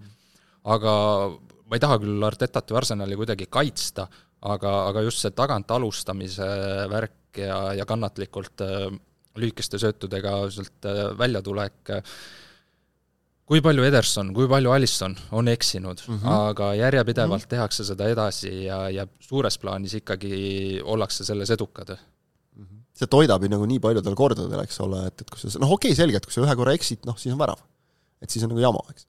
aga 0.63 0.93
ma 1.67 1.77
ei 1.77 1.83
taha 1.83 1.99
küll 2.01 2.27
Artetat 2.27 2.71
või 2.71 2.79
Arsenali 2.81 3.17
kuidagi 3.19 3.47
kaitsta, 3.51 4.07
aga, 4.41 4.71
aga 4.89 5.03
just 5.03 5.23
see 5.23 5.35
tagant 5.35 5.71
alustamise 5.71 6.47
värk 6.91 7.41
ja, 7.43 7.73
ja 7.77 7.85
kannatlikult 7.85 8.63
lühikeste 9.39 9.79
söötudega 9.81 10.35
sealt 10.53 10.87
väljatulek 11.17 11.93
äh, 11.95 12.17
kui 13.49 13.61
palju 13.63 13.83
Ederson, 13.87 14.31
kui 14.35 14.47
palju 14.51 14.71
Alisson 14.73 15.15
on 15.35 15.51
eksinud 15.51 16.01
mm, 16.07 16.17
-hmm. 16.17 16.49
aga 16.49 16.73
järjepidevalt 16.79 17.41
mm 17.41 17.45
-hmm. 17.45 17.49
tehakse 17.55 17.83
seda 17.83 18.07
edasi 18.09 18.53
ja, 18.65 18.89
ja 18.89 19.07
suures 19.19 19.57
plaanis 19.57 19.93
ikkagi 19.99 20.81
ollakse 20.83 21.25
selles 21.25 21.49
edukad 21.49 21.89
mm. 21.89 22.63
-hmm. 22.65 22.83
see 22.93 23.07
toidab 23.07 23.43
ju 23.43 23.49
nagu 23.49 23.65
nii 23.65 23.79
paljudel 23.79 24.15
kordadel, 24.15 24.59
eks 24.63 24.79
ole, 24.79 25.07
et, 25.07 25.21
et 25.21 25.29
kui 25.29 25.39
sa, 25.39 25.59
noh 25.59 25.71
okei 25.71 25.91
okay,, 25.91 25.95
selge, 25.95 26.17
et 26.17 26.25
kui 26.25 26.33
sa 26.33 26.45
ühe 26.45 26.55
korra 26.55 26.73
eksid, 26.73 27.03
noh 27.05 27.17
siis 27.17 27.33
on 27.33 27.39
värav. 27.39 27.59
et 28.21 28.29
siis 28.29 28.43
on 28.43 28.49
nagu 28.49 28.61
jama, 28.61 28.79
eks. 28.89 29.07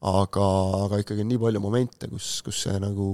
aga, 0.00 0.46
aga 0.84 0.98
ikkagi 0.98 1.20
on 1.20 1.28
nii 1.28 1.38
palju 1.38 1.60
momente, 1.60 2.08
kus, 2.08 2.42
kus 2.42 2.62
see 2.62 2.78
nagu 2.82 3.06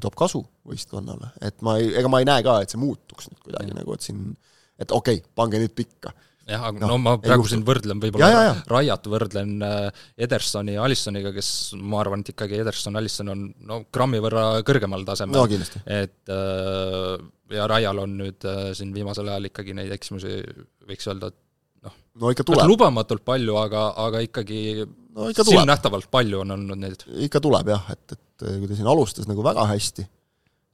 toob 0.00 0.14
kasu 0.16 0.46
võistkonnale, 0.64 1.28
et 1.40 1.60
ma 1.62 1.76
ei, 1.76 1.92
ega 2.00 2.08
ma 2.08 2.18
ei 2.20 2.24
näe 2.24 2.42
ka, 2.42 2.60
et 2.62 2.70
see 2.70 2.80
muutuks 2.80 3.28
nüüd 3.28 3.42
kuidagi 3.44 3.66
mm 3.66 3.76
-hmm. 3.76 3.84
nagu, 3.84 3.94
et 3.94 4.00
siin 4.00 4.36
et 4.78 4.90
okei 4.90 5.20
okay,, 5.20 5.30
pange 5.34 5.60
nüüd 5.60 5.74
pikka 5.76 6.14
jah, 6.48 6.64
aga 6.70 6.82
no, 6.82 6.94
no 6.94 6.98
ma 7.02 7.14
praegu 7.22 7.46
siin 7.48 7.62
võrdlen 7.66 8.00
võib-olla 8.02 8.54
Raiat 8.70 9.06
võrdlen 9.10 9.54
äh, 9.64 10.04
Edersoni 10.26 10.76
ja 10.76 10.84
Alissoniga, 10.86 11.32
kes 11.34 11.48
ma 11.80 12.02
arvan, 12.02 12.24
et 12.24 12.34
ikkagi 12.34 12.60
Ederson, 12.62 12.98
Alisson 13.00 13.32
on 13.32 13.46
no 13.68 13.80
grammi 13.94 14.20
võrra 14.24 14.46
kõrgemal 14.66 15.06
tasemel 15.08 15.40
no,. 15.40 15.70
et 15.84 16.34
äh, 16.34 17.14
ja 17.54 17.68
Raial 17.70 18.02
on 18.04 18.18
nüüd 18.20 18.48
äh, 18.48 18.66
siin 18.76 18.92
viimasel 18.96 19.30
ajal 19.30 19.50
ikkagi 19.50 19.76
neid 19.76 19.92
eksimusi, 19.96 20.40
võiks 20.88 21.08
öelda, 21.10 21.32
et 21.32 21.40
noh 21.88 21.96
no, 22.20 22.34
ikka 22.34 22.46
tuleb. 22.48 22.68
lubamatult 22.70 23.24
palju, 23.26 23.56
aga, 23.60 23.86
aga 24.04 24.24
ikkagi 24.26 24.60
no, 24.84 25.30
ikka 25.32 25.46
silmnähtavalt 25.48 26.10
palju 26.12 26.42
on 26.44 26.56
olnud 26.58 26.80
neid. 26.80 27.06
ikka 27.28 27.42
tuleb 27.44 27.72
jah, 27.74 27.88
et, 27.94 28.16
et 28.16 28.46
kui 28.60 28.68
ta 28.68 28.78
siin 28.78 28.90
alustas 28.90 29.28
nagu 29.30 29.44
väga 29.46 29.66
hästi, 29.72 30.06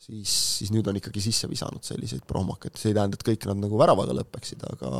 siis, 0.00 0.32
siis 0.60 0.72
nüüd 0.74 0.88
on 0.90 0.98
ikkagi 1.00 1.22
sisse 1.24 1.50
visanud 1.50 1.84
selliseid 1.86 2.24
prohmakaid, 2.28 2.78
see 2.80 2.92
ei 2.92 2.96
tähenda, 2.96 3.18
et 3.18 3.26
kõik 3.26 3.46
nad 3.50 3.60
nagu 3.66 3.80
väravaga 3.80 4.16
lõpeksid, 4.20 4.64
aga 4.72 4.94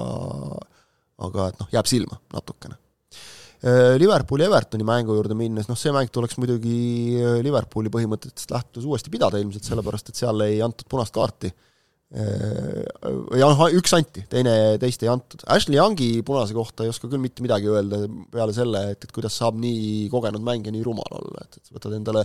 aga 1.21 1.51
et 1.51 1.59
noh, 1.61 1.69
jääb 1.75 1.89
silma 1.89 2.17
natukene. 2.35 2.79
Äh, 3.61 3.99
Liverpooli 4.01 4.47
Evertoni 4.47 4.87
mängu 4.89 5.19
juurde 5.19 5.37
minnes, 5.37 5.67
noh 5.69 5.77
see 5.77 5.93
mäng 5.93 6.09
tuleks 6.13 6.39
muidugi 6.41 6.77
äh, 7.21 7.41
Liverpooli 7.45 7.93
põhimõtetest 7.93 8.55
lähtudes 8.55 8.87
uuesti 8.89 9.13
pidada 9.13 9.41
ilmselt, 9.41 9.67
sellepärast 9.69 10.09
et 10.09 10.21
seal 10.21 10.47
ei 10.47 10.63
antud 10.65 10.89
punast 10.89 11.13
kaarti. 11.13 11.51
Äh, 12.11 12.81
ja 13.37 13.51
noh, 13.53 13.61
üks 13.77 13.93
anti, 13.99 14.25
teine, 14.33 14.55
teist 14.81 15.05
ei 15.05 15.13
antud. 15.13 15.45
Ashley 15.53 15.77
Youngi 15.77 16.09
punase 16.27 16.57
kohta 16.57 16.87
ei 16.87 16.95
oska 16.95 17.11
küll 17.11 17.21
mitte 17.21 17.45
midagi 17.45 17.69
öelda 17.69 18.01
peale 18.33 18.57
selle, 18.57 18.87
et, 18.95 19.05
et 19.05 19.13
kuidas 19.13 19.37
saab 19.37 19.61
nii 19.61 20.09
kogenud 20.15 20.45
mängija 20.47 20.73
nii 20.73 20.87
rumal 20.87 21.21
olla, 21.21 21.45
et, 21.45 21.61
et 21.61 21.69
sa 21.69 21.77
võtad 21.77 22.01
endale 22.01 22.25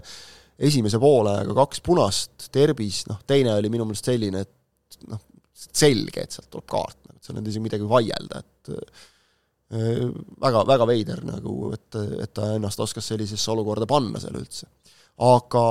esimese 0.59 0.99
poolega 1.01 1.55
kaks 1.57 1.81
punast 1.83 2.49
derbis, 2.55 3.03
noh 3.09 3.19
teine 3.27 3.55
oli 3.57 3.71
minu 3.73 3.87
meelest 3.87 4.07
selline, 4.11 4.45
et 4.45 5.01
noh, 5.09 5.19
selge, 5.55 6.23
et 6.23 6.31
sealt 6.31 6.49
tuleb 6.51 6.67
kaart, 6.71 7.01
nagu 7.09 7.19
seal 7.19 7.35
ei 7.35 7.41
olnud 7.41 7.51
isegi 7.51 7.65
midagi 7.65 7.89
vaielda, 7.89 8.41
et 8.43 8.73
väga, 10.39 10.63
väga 10.67 10.87
veider 10.87 11.21
nagu, 11.25 11.71
et, 11.73 11.99
et 12.21 12.33
ta 12.35 12.53
ennast 12.55 12.79
oskas 12.85 13.07
sellisesse 13.11 13.51
olukorda 13.51 13.87
panna 13.89 14.21
seal 14.21 14.37
üldse. 14.37 14.69
aga 15.25 15.61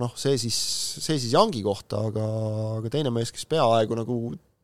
noh, 0.00 0.12
see 0.20 0.36
siis, 0.38 0.56
see 1.00 1.16
siis 1.18 1.32
Yangi 1.32 1.62
kohta, 1.64 2.04
aga, 2.10 2.26
aga 2.78 2.92
teine 2.92 3.12
mees, 3.14 3.32
kes 3.32 3.46
peaaegu 3.50 3.96
nagu 3.96 4.18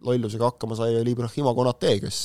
lollusega 0.07 0.53
hakkama 0.53 0.77
sai, 0.79 0.95
oli 1.01 1.13
Ibrahima 1.17 1.55
Konate, 1.57 1.97
kes 2.05 2.21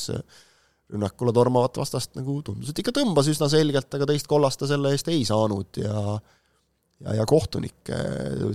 rünnakule 0.91 1.33
tormavat 1.33 1.79
vastast 1.81 2.13
nagu 2.19 2.37
tundus, 2.45 2.69
et 2.71 2.79
ikka 2.83 2.93
tõmbas 2.95 3.29
üsna 3.31 3.49
selgelt, 3.51 3.89
aga 3.97 4.07
teist 4.11 4.29
kollast 4.29 4.61
ta 4.61 4.69
selle 4.69 4.91
eest 4.93 5.09
ei 5.11 5.23
saanud 5.27 5.81
ja 5.81 6.19
ja, 7.03 7.15
ja 7.19 7.25
kohtunike 7.29 7.99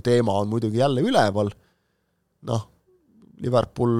teema 0.05 0.39
on 0.41 0.49
muidugi 0.51 0.81
jälle 0.81 1.03
üleval, 1.05 1.51
noh, 2.49 2.67
Liverpool 3.41 3.95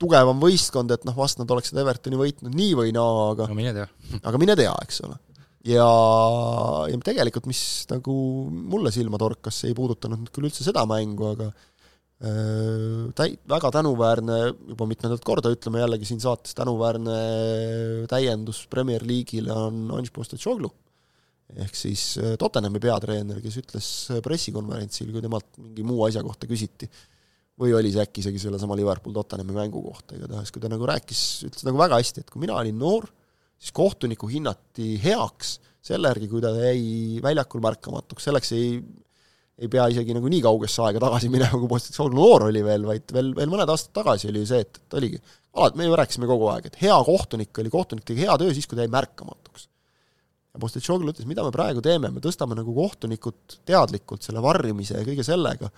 tugevam 0.00 0.40
võistkond, 0.40 0.92
et 0.94 1.06
noh, 1.08 1.16
vast 1.16 1.40
nad 1.40 1.50
oleksid 1.52 1.78
Evertoni 1.80 2.18
võitnud 2.20 2.56
nii 2.56 2.74
või 2.78 2.92
naa, 2.94 3.30
aga 3.32 3.48
no 3.50 3.56
mine 3.58 3.72
tea. 3.76 3.86
aga 4.28 4.40
mine 4.40 4.56
tea, 4.58 4.74
eks 4.84 5.00
ole. 5.06 5.18
ja, 5.66 5.86
ja 6.90 6.98
tegelikult, 7.04 7.48
mis 7.50 7.62
nagu 7.90 8.16
mulle 8.50 8.92
silma 8.94 9.20
torkas, 9.20 9.62
see 9.62 9.72
ei 9.72 9.78
puudutanud 9.78 10.30
küll 10.32 10.50
üldse 10.50 10.66
seda 10.66 10.84
mängu, 10.88 11.32
aga 11.32 11.50
äh, 11.50 13.08
täi-, 13.18 13.36
väga 13.48 13.72
tänuväärne, 13.80 14.40
juba 14.72 14.88
mitmendat 14.92 15.24
korda 15.26 15.52
ütleme 15.54 15.82
jällegi 15.82 16.12
siin 16.12 16.22
saates, 16.22 16.54
tänuväärne 16.58 17.20
täiendus 18.12 18.66
Premier 18.70 19.04
League'ile 19.06 19.56
on 19.56 19.86
Ange 19.96 20.14
Postecoglou. 20.14 20.74
Ehk 21.54 21.78
siis 21.78 22.16
äh, 22.22 22.34
Tottenhami 22.40 22.80
peatreener, 22.82 23.42
kes 23.44 23.60
ütles 23.62 23.90
pressikonverentsil, 24.24 25.12
kui 25.14 25.22
temalt 25.24 25.52
mingi 25.60 25.86
muu 25.86 26.02
asja 26.08 26.24
kohta 26.26 26.48
küsiti, 26.50 26.88
või 27.60 27.72
oli 27.76 27.92
see 27.92 28.02
äkki 28.04 28.20
isegi 28.24 28.40
sellesama 28.42 28.76
Liverpool-Tottenhami 28.76 29.54
mängu 29.56 29.80
kohta, 29.84 30.16
igatahes 30.18 30.52
kui 30.52 30.62
ta 30.62 30.68
nagu 30.72 30.88
rääkis, 30.88 31.22
ütles 31.48 31.64
nagu 31.68 31.80
väga 31.80 32.00
hästi, 32.02 32.24
et 32.24 32.32
kui 32.32 32.42
mina 32.42 32.58
olin 32.58 32.76
noor, 32.80 33.08
siis 33.56 33.72
kohtunikku 33.76 34.28
hinnati 34.28 34.96
heaks 35.00 35.56
selle 35.86 36.10
järgi, 36.10 36.28
kui 36.28 36.42
ta 36.44 36.52
jäi 36.52 37.22
väljakul 37.24 37.62
märkamatuks, 37.64 38.28
selleks 38.28 38.52
ei 38.58 38.70
ei 39.56 39.70
pea 39.72 39.86
isegi 39.88 40.12
nagu 40.12 40.28
nii 40.28 40.42
kaugesse 40.44 40.82
aega 40.84 41.00
tagasi 41.06 41.30
minema, 41.32 41.56
kui 41.56 41.70
positsioon 41.70 42.12
noor 42.16 42.50
oli 42.50 42.60
veel, 42.64 42.84
vaid 42.88 43.12
veel, 43.16 43.30
veel 43.38 43.52
mõned 43.52 43.70
aastad 43.72 43.94
tagasi 43.96 44.28
oli 44.28 44.42
ju 44.42 44.48
see, 44.50 44.66
et, 44.66 44.82
et 44.82 44.96
oligi, 44.98 45.20
alati, 45.56 45.80
me 45.80 45.86
ju 45.86 45.96
rääkisime 45.96 46.28
kogu 46.28 46.50
aeg, 46.52 46.68
et 46.68 46.76
hea 46.82 46.96
kohtunik 47.06 47.62
oli, 47.62 47.72
kohtunik 47.72 48.04
tegi 48.04 48.26
hea 48.26 48.36
töö 48.42 48.52
siis, 48.52 48.68
kui 48.68 48.76
ta 48.76 48.84
jäi 48.84 48.92
märkamatuks. 48.92 49.70
Ja 50.56 50.60
Postitšoglu 50.62 51.12
ütles, 51.12 51.28
mida 51.28 51.44
me 51.44 51.52
praegu 51.54 51.82
teeme, 51.84 52.10
me 52.12 52.22
tõstame 52.24 52.56
nagu 52.56 52.72
kohtunikud 52.74 53.58
teadlikult 53.68 54.24
selle 54.24 54.42
varrimise 54.44 54.96
ja 54.96 55.06
kõige 55.06 55.24
sellega. 55.26 55.70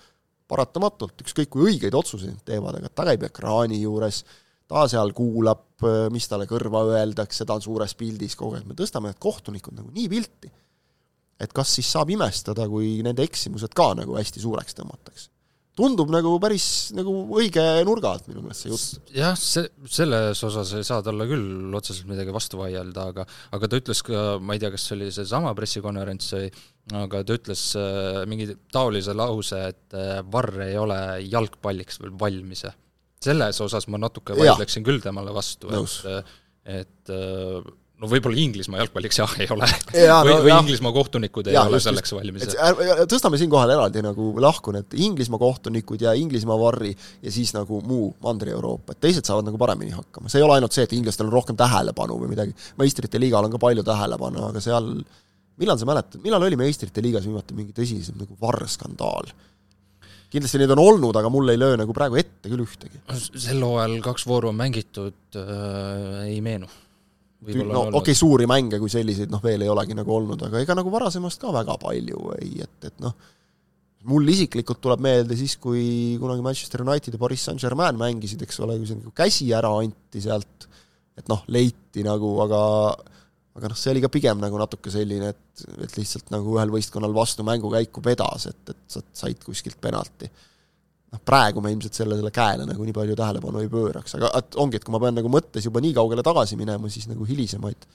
Paratamatult, 0.49 1.19
ükskõik 1.21 1.51
kui 1.53 1.67
õigeid 1.69 1.93
otsuseid 1.93 2.31
nad 2.31 2.45
teevad, 2.47 2.79
aga 2.79 2.89
ta 2.89 3.05
käib 3.11 3.27
ekraani 3.27 3.81
juures, 3.83 4.23
ta 4.69 4.87
seal 4.89 5.11
kuulab, 5.17 5.67
mis 6.13 6.25
talle 6.31 6.47
kõrva 6.49 6.85
öeldakse, 6.95 7.45
ta 7.45 7.59
on 7.59 7.65
suures 7.65 7.93
pildis 7.99 8.37
kogu 8.39 8.57
aeg, 8.57 8.65
me 8.69 8.77
tõstame 8.77 9.11
need 9.11 9.19
kohtunikud 9.21 9.77
nagu 9.77 9.91
nii 9.93 10.07
pilti, 10.09 10.49
et 11.39 11.53
kas 11.55 11.75
siis 11.77 11.91
saab 11.93 12.09
imestada, 12.15 12.65
kui 12.71 12.97
nende 13.05 13.25
eksimused 13.27 13.75
ka 13.77 13.91
nagu 13.99 14.17
hästi 14.17 14.41
suureks 14.41 14.79
tõmmatakse 14.79 15.29
tundub 15.79 16.11
nagu 16.13 16.35
päris 16.41 16.65
nagu 16.97 17.13
õige 17.39 17.63
nurga 17.87 18.15
alt 18.15 18.27
minu 18.29 18.43
meelest 18.43 18.65
see 18.65 18.73
jutt. 18.73 19.13
jah, 19.15 19.37
see, 19.39 19.69
selles 19.99 20.43
osas 20.47 20.73
ei 20.77 20.87
saa 20.87 21.03
talle 21.05 21.27
küll 21.29 21.77
otseselt 21.79 22.09
midagi 22.11 22.35
vastu 22.35 22.59
vaielda, 22.61 23.07
aga 23.13 23.25
aga 23.55 23.71
ta 23.71 23.79
ütles 23.79 24.03
ka, 24.05 24.25
ma 24.43 24.57
ei 24.57 24.63
tea, 24.63 24.73
kas 24.75 24.89
see 24.89 24.97
oli 24.97 25.09
seesama 25.15 25.55
pressikonverents 25.57 26.35
või 26.35 26.51
aga 26.99 27.23
ta 27.23 27.39
ütles 27.39 27.63
äh, 27.79 28.21
mingi 28.29 28.51
taolise 28.73 29.15
lause, 29.17 29.63
et 29.71 29.97
äh, 29.97 30.19
Varr 30.33 30.65
ei 30.67 30.77
ole 30.81 30.99
jalgpalliks 31.29 32.01
veel 32.03 32.15
valmis. 32.19 32.65
Ja 32.67 32.75
selles 33.19 33.59
osas 33.63 33.87
ma 33.91 33.99
natuke 33.99 34.35
vaidleksin 34.37 34.85
küll 34.87 35.01
temale 35.03 35.33
vastu, 35.35 35.71
et 35.75 36.37
et 36.69 37.09
äh, 37.09 37.69
no 37.99 38.07
võib-olla 38.07 38.39
Inglismaa 38.39 38.79
jalgpalliks 38.81 39.19
jah, 39.19 39.33
ei 39.43 39.47
ole. 39.53 39.67
või, 39.91 40.35
või 40.45 40.51
jah. 40.51 40.61
Inglismaa 40.63 40.93
kohtunikud 40.95 41.49
ei 41.49 41.55
ja, 41.55 41.65
ole 41.67 41.79
just, 41.79 41.89
selleks 41.89 42.13
valmis. 42.15 42.45
tõstame 43.11 43.39
siinkohal 43.41 43.73
eraldi 43.75 44.03
nagu 44.05 44.31
lahku 44.41 44.73
need 44.75 44.95
Inglismaa 45.07 45.41
kohtunikud 45.41 46.05
ja 46.05 46.13
Inglismaa 46.17 46.59
varri 46.61 46.93
ja 46.95 47.33
siis 47.33 47.51
nagu 47.55 47.81
muu 47.85 48.11
Mandri-Euroopa, 48.23 48.95
et 48.95 49.03
teised 49.03 49.27
saavad 49.27 49.49
nagu 49.49 49.59
paremini 49.61 49.91
hakkama, 49.95 50.31
see 50.31 50.41
ei 50.41 50.47
ole 50.47 50.57
ainult 50.57 50.75
see, 50.75 50.87
et 50.87 50.95
inglastel 50.95 51.27
on 51.27 51.35
rohkem 51.35 51.59
tähelepanu 51.59 52.19
või 52.23 52.31
midagi, 52.31 52.55
meistrite 52.79 53.21
liigal 53.21 53.47
on 53.47 53.53
ka 53.55 53.61
palju 53.61 53.85
tähelepanu, 53.87 54.47
aga 54.49 54.63
seal 54.63 54.89
millal 55.59 55.79
sa 55.79 55.87
mäletad, 55.89 56.23
millal 56.23 56.47
oli 56.47 56.59
meistrite 56.59 57.03
liigas 57.03 57.27
viimati 57.27 57.57
mingi 57.57 57.75
tõsisem 57.75 58.19
nagu 58.21 58.39
varrskandaal? 58.41 59.33
kindlasti 60.29 60.59
neid 60.61 60.71
on 60.75 60.83
olnud, 60.83 61.17
aga 61.17 61.29
mul 61.33 61.49
ei 61.49 61.57
löö 61.57 61.73
nagu 61.79 61.93
praegu 61.95 62.19
ette 62.21 62.51
küll 62.51 62.61
ühtegi. 62.61 63.01
sel 63.33 63.63
hooajal 63.65 63.97
kaks 64.05 64.27
vooru 64.29 64.51
on 64.51 64.59
mängitud 64.59 65.39
äh,, 65.41 66.29
ei 66.29 66.37
meenu 66.45 66.69
no 67.39 67.85
okei 67.87 67.99
okay,, 68.01 68.17
suuri 68.17 68.47
mänge 68.49 68.79
kui 68.81 68.91
selliseid 68.91 69.31
noh, 69.31 69.41
veel 69.43 69.63
ei 69.63 69.71
olegi 69.71 69.95
nagu 69.97 70.15
olnud, 70.15 70.41
aga 70.47 70.63
ega 70.63 70.75
nagu 70.77 70.91
varasemast 70.91 71.41
ka 71.41 71.53
väga 71.55 71.77
palju 71.81 72.33
ei, 72.37 72.57
et, 72.65 72.89
et 72.89 73.03
noh, 73.03 73.13
mul 74.11 74.27
isiklikult 74.33 74.81
tuleb 74.83 75.03
meelde 75.03 75.37
siis, 75.39 75.55
kui 75.61 76.17
kunagi 76.19 76.43
Manchester 76.45 76.83
United 76.85 77.15
ja 77.15 77.21
Pariis 77.21 77.45
Saint-Germain 77.47 77.99
mängisid, 77.99 78.43
eks 78.43 78.59
ole, 78.65 78.75
kui 78.79 78.89
see 78.89 78.99
nagu 78.99 79.13
käsi 79.15 79.47
ära 79.55 79.71
anti 79.79 80.23
sealt, 80.23 80.67
et 81.19 81.31
noh, 81.31 81.45
leiti 81.51 82.03
nagu, 82.07 82.35
aga 82.43 82.61
aga 83.59 83.71
noh, 83.71 83.79
see 83.79 83.91
oli 83.91 84.03
ka 84.03 84.11
pigem 84.11 84.39
nagu 84.39 84.59
natuke 84.59 84.91
selline, 84.93 85.33
et, 85.33 85.63
et 85.83 85.97
lihtsalt 85.97 86.29
nagu 86.31 86.53
ühel 86.55 86.71
võistkonnal 86.71 87.15
vastu 87.15 87.43
mängukäiku 87.47 88.03
vedas, 88.05 88.47
et, 88.51 88.61
et 88.71 88.85
sa 88.87 89.03
said 89.23 89.41
kuskilt 89.43 89.79
penalti 89.83 90.29
noh, 91.13 91.21
praegu 91.25 91.63
me 91.63 91.71
ilmselt 91.73 91.97
sellele 91.97 92.31
käele 92.33 92.67
nagu 92.69 92.85
nii 92.85 92.95
palju 92.95 93.17
tähelepanu 93.17 93.63
ei 93.63 93.71
pööraks, 93.71 94.17
aga 94.19 94.31
et 94.41 94.59
ongi, 94.61 94.79
et 94.79 94.85
kui 94.85 94.93
ma 94.95 95.01
pean 95.03 95.17
nagu 95.17 95.31
mõttes 95.31 95.65
juba 95.65 95.81
nii 95.83 95.95
kaugele 95.97 96.25
tagasi 96.25 96.59
minema, 96.59 96.91
siis 96.93 97.09
nagu 97.09 97.25
hilisemaid 97.27 97.89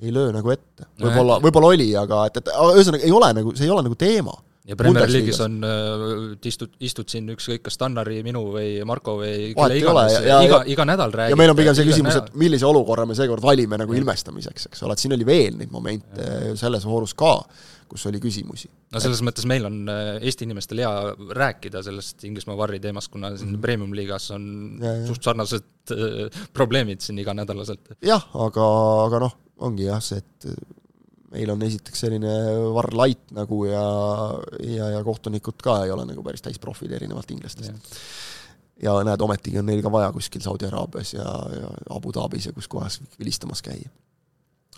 ei 0.00 0.12
löö 0.14 0.30
nagu 0.32 0.52
ette. 0.52 0.86
võib-olla, 1.00 1.40
võib-olla 1.44 1.72
oli, 1.74 1.90
aga 1.96 2.22
et, 2.30 2.40
et 2.40 2.52
ühesõnaga 2.52 3.04
ei 3.04 3.12
ole 3.16 3.32
nagu, 3.36 3.56
see 3.56 3.68
ei 3.68 3.74
ole 3.74 3.84
nagu 3.84 3.98
teema 4.00 4.36
ja 4.70 4.76
Premier 4.78 5.10
League'is 5.10 5.40
on 5.44 5.58
äh,, 5.66 6.04
istud, 6.46 6.76
istud 6.86 7.10
siin 7.10 7.28
ükskõik 7.34 7.64
kas 7.66 7.78
Tannari, 7.80 8.20
minu 8.26 8.44
või 8.54 8.68
Marko 8.88 9.16
või 9.20 9.50
kelle 9.56 9.80
iganes, 9.80 10.16
iga, 10.46 10.62
iga 10.70 10.86
nädal 10.88 11.14
räägib. 11.14 11.34
ja 11.34 11.40
meil 11.40 11.52
on 11.52 11.58
pigem 11.58 11.76
see 11.76 11.88
küsimus, 11.88 12.20
et 12.20 12.30
millise 12.40 12.68
olukorra 12.68 13.06
me 13.08 13.16
seekord 13.18 13.44
valime 13.44 13.80
nagu 13.80 13.96
ja. 13.96 14.02
ilmestamiseks, 14.02 14.70
eks 14.70 14.86
ole, 14.86 14.96
et 14.96 15.02
siin 15.02 15.16
oli 15.16 15.26
veel 15.28 15.58
neid 15.60 15.74
momente 15.74 16.30
ja. 16.30 16.54
selles 16.60 16.86
voorus 16.88 17.16
ka, 17.18 17.34
kus 17.90 18.06
oli 18.06 18.22
küsimusi. 18.22 18.70
no 18.94 19.02
selles 19.02 19.22
et... 19.22 19.26
mõttes 19.26 19.48
meil 19.50 19.66
on 19.66 19.80
äh, 19.90 20.12
Eesti 20.22 20.46
inimestel 20.48 20.84
hea 20.84 20.92
rääkida 21.42 21.82
sellest 21.86 22.26
Inglismaa 22.28 22.58
varri 22.60 22.80
teemast, 22.82 23.10
kuna 23.12 23.34
siin 23.36 23.56
mm. 23.56 23.62
Premium-liigas 23.64 24.30
on 24.36 24.44
ja, 24.78 24.94
ja. 25.00 25.06
suht 25.10 25.26
sarnased 25.26 25.96
äh, 25.96 26.42
probleemid 26.56 27.02
siin 27.04 27.18
iganädalaselt. 27.22 27.96
jah, 28.06 28.28
aga, 28.46 28.68
aga 29.08 29.24
noh, 29.26 29.40
ongi 29.66 29.90
jah, 29.90 30.02
see, 30.04 30.22
et 30.22 30.52
meil 31.34 31.52
on 31.52 31.62
esiteks 31.62 32.04
selline 32.04 32.34
Var 32.74 32.90
Light 32.98 33.32
nagu 33.36 33.62
ja, 33.68 33.84
ja, 34.66 34.90
ja 34.96 35.00
kohtunikud 35.06 35.62
ka 35.62 35.80
ei 35.84 35.94
ole 35.94 36.06
nagu 36.08 36.24
päris 36.26 36.42
täisprofid, 36.44 36.92
erinevalt 36.96 37.30
inglastest. 37.30 37.98
ja 38.82 38.96
näed, 39.06 39.22
ometigi 39.22 39.60
on 39.60 39.68
neil 39.70 39.82
ka 39.84 39.92
vaja 39.92 40.10
kuskil 40.14 40.42
Saudi 40.44 40.66
Araabias 40.66 41.14
ja, 41.14 41.26
ja 41.56 41.72
Abu 41.96 42.14
Dhabis 42.16 42.50
ja 42.50 42.54
kus 42.56 42.68
kohas 42.68 43.00
vilistamas 43.18 43.62
käia. 43.62 43.90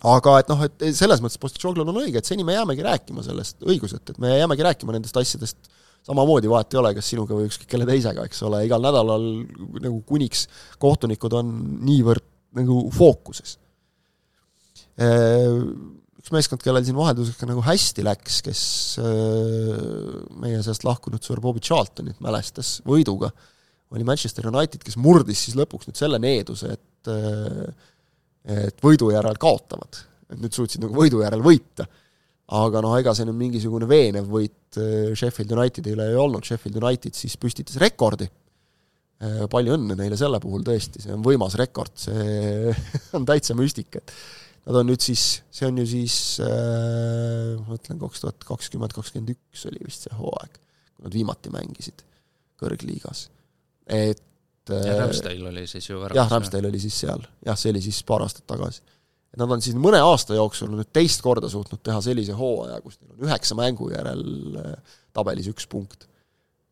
aga 0.04 0.38
et 0.42 0.50
noh, 0.52 0.64
et 0.66 0.88
selles 0.98 1.22
mõttes 1.24 1.40
Postitšoglul 1.40 1.88
on 1.88 2.02
õige, 2.04 2.20
et 2.20 2.28
seni 2.28 2.44
me 2.44 2.58
jäämegi 2.58 2.84
rääkima 2.84 3.24
sellest, 3.24 3.62
õigus, 3.64 3.96
et, 3.96 4.12
et 4.12 4.20
me 4.20 4.36
jäämegi 4.36 4.68
rääkima 4.68 4.96
nendest 4.96 5.16
asjadest 5.16 5.72
samamoodi, 6.02 6.50
vahet 6.50 6.74
ei 6.74 6.80
ole, 6.80 6.92
kas 6.98 7.08
sinuga 7.12 7.36
või 7.38 7.46
ükskõik 7.46 7.70
kelle 7.70 7.86
teisega, 7.86 8.26
eks 8.26 8.42
ole, 8.44 8.64
igal 8.66 8.82
nädalal 8.82 9.26
nagu 9.78 10.02
kuniks 10.04 10.48
kohtunikud 10.82 11.38
on 11.38 11.52
niivõrd 11.86 12.26
nagu 12.58 12.82
fookuses 12.92 13.56
üks 16.22 16.30
meeskond, 16.30 16.62
kellel 16.62 16.84
siin 16.86 16.94
vaheldusega 16.94 17.48
nagu 17.50 17.64
hästi 17.66 18.04
läks, 18.06 18.36
kes 18.46 18.60
äh, 19.02 20.20
meie 20.38 20.60
seast 20.62 20.84
lahkunud 20.86 21.22
Sir 21.24 21.40
Bobby 21.42 21.62
Charltonit 21.64 22.20
mälestas 22.22 22.76
võiduga, 22.86 23.32
oli 23.92 24.06
Manchester 24.06 24.46
United, 24.48 24.84
kes 24.86 24.94
murdis 25.02 25.42
siis 25.42 25.56
lõpuks 25.58 25.88
nüüd 25.88 25.98
selle 25.98 26.20
needuse, 26.22 26.76
et 26.78 27.10
äh, 27.10 27.88
et 28.42 28.78
võidu 28.82 29.10
järel 29.12 29.36
kaotavad. 29.38 29.98
et 30.32 30.38
nüüd 30.42 30.54
suutsid 30.54 30.82
nagu 30.82 30.94
võidu 30.94 31.20
järel 31.22 31.42
võita. 31.42 31.88
aga 32.54 32.82
noh, 32.84 32.94
ega 32.98 33.14
see 33.14 33.26
nüüd 33.26 33.38
mingisugune 33.38 33.88
veenev 33.90 34.30
võit 34.30 34.78
äh, 34.78 35.10
Sheffield 35.18 35.56
Unitedi 35.58 35.96
üle 35.96 36.06
ei 36.06 36.20
olnud, 36.22 36.46
Sheffield 36.46 36.78
United 36.78 37.18
siis 37.18 37.34
püstitas 37.36 37.82
rekordi, 37.82 38.30
palju 39.50 39.76
õnne 39.76 39.94
neile 39.94 40.16
selle 40.18 40.40
puhul 40.42 40.64
tõesti, 40.66 40.98
see 41.04 41.12
on 41.14 41.22
võimas 41.22 41.54
rekord, 41.54 41.92
see 41.94 42.72
on 43.16 43.26
täitsa 43.26 43.54
müstika, 43.54 44.02
et 44.02 44.14
Nad 44.62 44.78
on 44.78 44.86
nüüd 44.86 45.02
siis, 45.02 45.40
see 45.50 45.66
on 45.66 45.78
ju 45.80 45.84
siis 45.90 46.16
äh, 46.42 47.56
ma 47.58 47.74
ütlen, 47.74 47.98
kaks 47.98 48.22
tuhat 48.22 48.44
kakskümmend, 48.46 48.94
kakskümmend 48.94 49.32
üks 49.34 49.64
oli 49.66 49.82
vist 49.82 50.06
see 50.06 50.14
hooaeg, 50.14 50.58
kui 50.94 51.06
nad 51.08 51.16
viimati 51.16 51.50
mängisid 51.50 52.04
kõrgliigas. 52.62 53.24
et 53.90 54.70
äh, 54.70 54.84
ja 54.86 55.00
Ramsdale 55.00 55.50
oli 55.50 55.66
siis 55.66 55.88
ju 55.90 55.98
väravas. 55.98 56.20
jah, 56.20 56.30
Ramsdale 56.30 56.70
oli 56.70 56.82
siis 56.82 57.00
seal, 57.02 57.26
jah, 57.46 57.58
see 57.58 57.74
oli 57.74 57.82
siis 57.82 57.98
paar 58.06 58.22
aastat 58.22 58.46
tagasi. 58.54 58.84
et 59.34 59.42
nad 59.42 59.50
on 59.50 59.64
siis 59.66 59.74
mõne 59.74 59.98
aasta 59.98 60.38
jooksul 60.38 60.70
nüüd 60.70 60.92
teist 60.94 61.26
korda 61.26 61.50
suutnud 61.50 61.82
teha 61.82 61.98
sellise 62.04 62.38
hooaja, 62.38 62.78
kus 62.86 63.00
neil 63.00 63.16
on 63.16 63.26
üheksa 63.26 63.58
mängu 63.58 63.90
järel 63.90 64.22
äh, 64.62 64.98
tabelis 65.10 65.50
üks 65.50 65.66
punkt. 65.66 66.06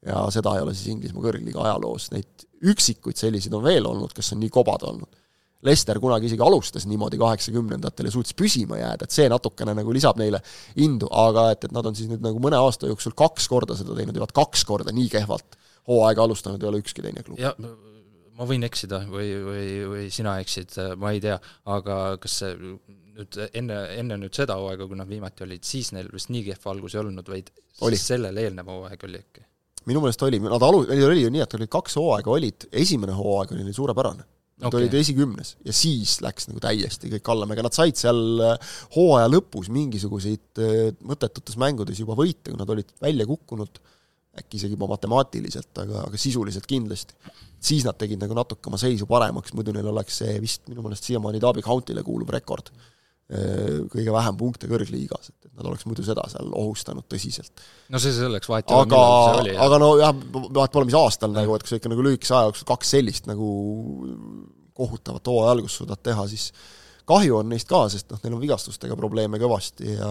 ja 0.06 0.28
seda 0.30 0.54
ei 0.54 0.62
ole 0.62 0.76
siis 0.78 0.94
Inglismaa 0.94 1.26
kõrgliiga 1.26 1.66
ajaloos, 1.66 2.12
neid 2.14 2.46
üksikuid 2.70 3.18
selliseid 3.18 3.58
on 3.58 3.66
veel 3.66 3.90
olnud, 3.90 4.14
kes 4.14 4.30
on 4.36 4.44
nii 4.44 4.54
kobad 4.54 4.86
olnud 4.86 5.19
Lester 5.66 5.98
kunagi 6.00 6.30
isegi 6.30 6.40
alustas 6.44 6.86
niimoodi 6.88 7.18
kaheksakümnendatel 7.20 8.08
ja 8.08 8.14
suutis 8.14 8.36
püsima 8.38 8.78
jääda, 8.80 9.04
et 9.04 9.12
see 9.12 9.28
natukene 9.28 9.74
nagu 9.76 9.92
lisab 9.92 10.20
neile 10.20 10.40
indu, 10.80 11.10
aga 11.12 11.50
et, 11.54 11.66
et 11.68 11.74
nad 11.76 11.86
on 11.86 11.96
siis 11.96 12.08
nüüd 12.08 12.24
nagu 12.24 12.40
mõne 12.40 12.56
aasta 12.60 12.88
jooksul 12.88 13.12
kaks 13.18 13.48
korda 13.50 13.76
seda 13.76 13.96
teinud 13.98 14.16
ja 14.16 14.24
vaat 14.24 14.36
kaks 14.36 14.64
korda 14.68 14.94
nii 14.96 15.10
kehvalt 15.12 15.58
hooaega 15.90 16.24
alustanud 16.24 16.62
ei 16.62 16.70
ole 16.70 16.80
ükski 16.80 17.04
teine 17.04 17.24
klub. 17.26 17.40
jah, 17.40 17.56
ma 18.38 18.48
võin 18.48 18.64
eksida 18.64 19.02
või, 19.10 19.28
või, 19.44 19.68
või 19.92 20.08
sina 20.14 20.38
eksid, 20.40 20.78
ma 21.00 21.12
ei 21.12 21.20
tea, 21.26 21.36
aga 21.76 22.00
kas 22.22 22.40
see 22.40 22.56
nüüd 23.20 23.38
enne, 23.52 23.78
enne 24.00 24.20
nüüd 24.24 24.36
seda 24.36 24.56
hooaega, 24.56 24.88
kui 24.88 24.96
nad 24.96 25.08
viimati 25.10 25.44
olid, 25.44 25.66
siis 25.66 25.92
neil 25.92 26.08
vist 26.12 26.32
nii 26.32 26.46
kehv 26.48 26.72
algus 26.72 26.96
ei 26.96 27.04
olnud, 27.04 27.28
vaid 27.28 27.52
oli. 27.84 28.00
sellele 28.00 28.48
eelnev 28.48 28.72
hooaeg 28.72 29.08
oli 29.08 29.20
äkki? 29.20 29.44
minu 29.88 30.00
meelest 30.00 30.22
oli, 30.24 30.40
nad 30.40 30.62
alu-, 30.64 30.86
neil 30.88 31.08
oli 31.08 31.24
ju 31.26 31.36
nii, 31.36 31.44
et 31.44 31.56
olid 31.60 31.72
kaks 31.72 32.00
hooaega 32.00 32.32
olid, 32.32 32.70
esimene 32.72 33.16
hooaeg 33.16 33.56
oli 33.56 33.68
neil 33.68 33.76
suurepärane 33.76 34.28
Nad 34.60 34.68
okay. 34.68 34.82
olid 34.82 34.94
esikümnes 34.98 35.54
ja 35.64 35.72
siis 35.72 36.18
läks 36.20 36.50
nagu 36.50 36.60
täiesti 36.60 37.08
kõik 37.14 37.30
allamäge, 37.32 37.64
nad 37.64 37.76
said 37.76 37.96
seal 37.96 38.42
äh, 38.44 38.74
hooaja 38.96 39.30
lõpus 39.32 39.70
mingisuguseid 39.72 40.60
äh, 40.60 40.90
mõttetutes 41.00 41.56
mängudes 41.60 42.02
juba 42.02 42.16
võite, 42.18 42.50
kui 42.50 42.60
nad 42.60 42.72
olid 42.74 42.92
välja 43.00 43.24
kukkunud, 43.30 43.80
äkki 44.40 44.60
isegi 44.60 44.76
juba 44.76 44.90
matemaatiliselt, 44.92 45.72
aga, 45.80 46.04
aga 46.10 46.20
sisuliselt 46.20 46.68
kindlasti. 46.68 47.16
siis 47.60 47.84
nad 47.88 47.96
tegid 48.00 48.20
nagu 48.20 48.36
natuke 48.36 48.68
oma 48.68 48.78
seisu 48.80 49.08
paremaks, 49.08 49.56
muidu 49.56 49.72
neil 49.76 49.88
oleks 49.90 50.20
see 50.22 50.36
vist 50.44 50.68
minu 50.68 50.84
meelest 50.84 51.08
siiamaani 51.08 51.40
Derby 51.40 51.64
County'le 51.64 52.04
kuuluv 52.04 52.30
rekord 52.36 52.68
äh, 52.68 52.88
kõige 53.30 54.10
vähem 54.14 54.38
punkte 54.38 54.66
kõrgliigas, 54.70 55.30
et, 55.30 55.46
et 55.46 55.52
nad 55.54 55.68
oleks 55.70 55.84
muidu 55.86 56.02
seda 56.06 56.24
seal 56.32 56.48
ohustanud 56.58 57.06
tõsiselt. 57.10 57.62
no 57.94 58.00
see 58.02 58.14
selleks 58.16 58.50
vahet 58.50 58.70
ei 58.70 58.78
ole, 58.78 58.88
millal 58.90 59.20
see 59.20 59.42
oli. 59.44 59.54
aga 59.66 59.78
no 59.78 59.90
jah, 60.00 60.14
vahet 60.34 60.74
pole, 60.74 60.88
mis 60.88 60.98
aastal 60.98 61.34
nagu, 61.36 61.54
et 61.54 61.62
kui 61.62 61.70
sa 61.70 61.78
ikka 61.78 61.92
nagu 61.92 62.06
lühikese 62.06 62.34
aja 62.34 62.50
jooksul 62.50 62.70
kaks 62.72 62.92
sellist 62.96 63.30
nagu 63.30 63.50
kohutavat 64.80 65.30
hooaja 65.30 65.54
algust 65.54 65.78
suudad 65.80 66.02
teha, 66.02 66.26
siis 66.30 66.50
kahju 67.10 67.40
on 67.40 67.50
neist 67.52 67.68
ka, 67.70 67.84
sest 67.92 68.10
noh, 68.12 68.20
neil 68.24 68.36
on 68.36 68.42
vigastustega 68.42 68.96
probleeme 68.98 69.40
kõvasti 69.42 69.96
ja, 69.96 70.10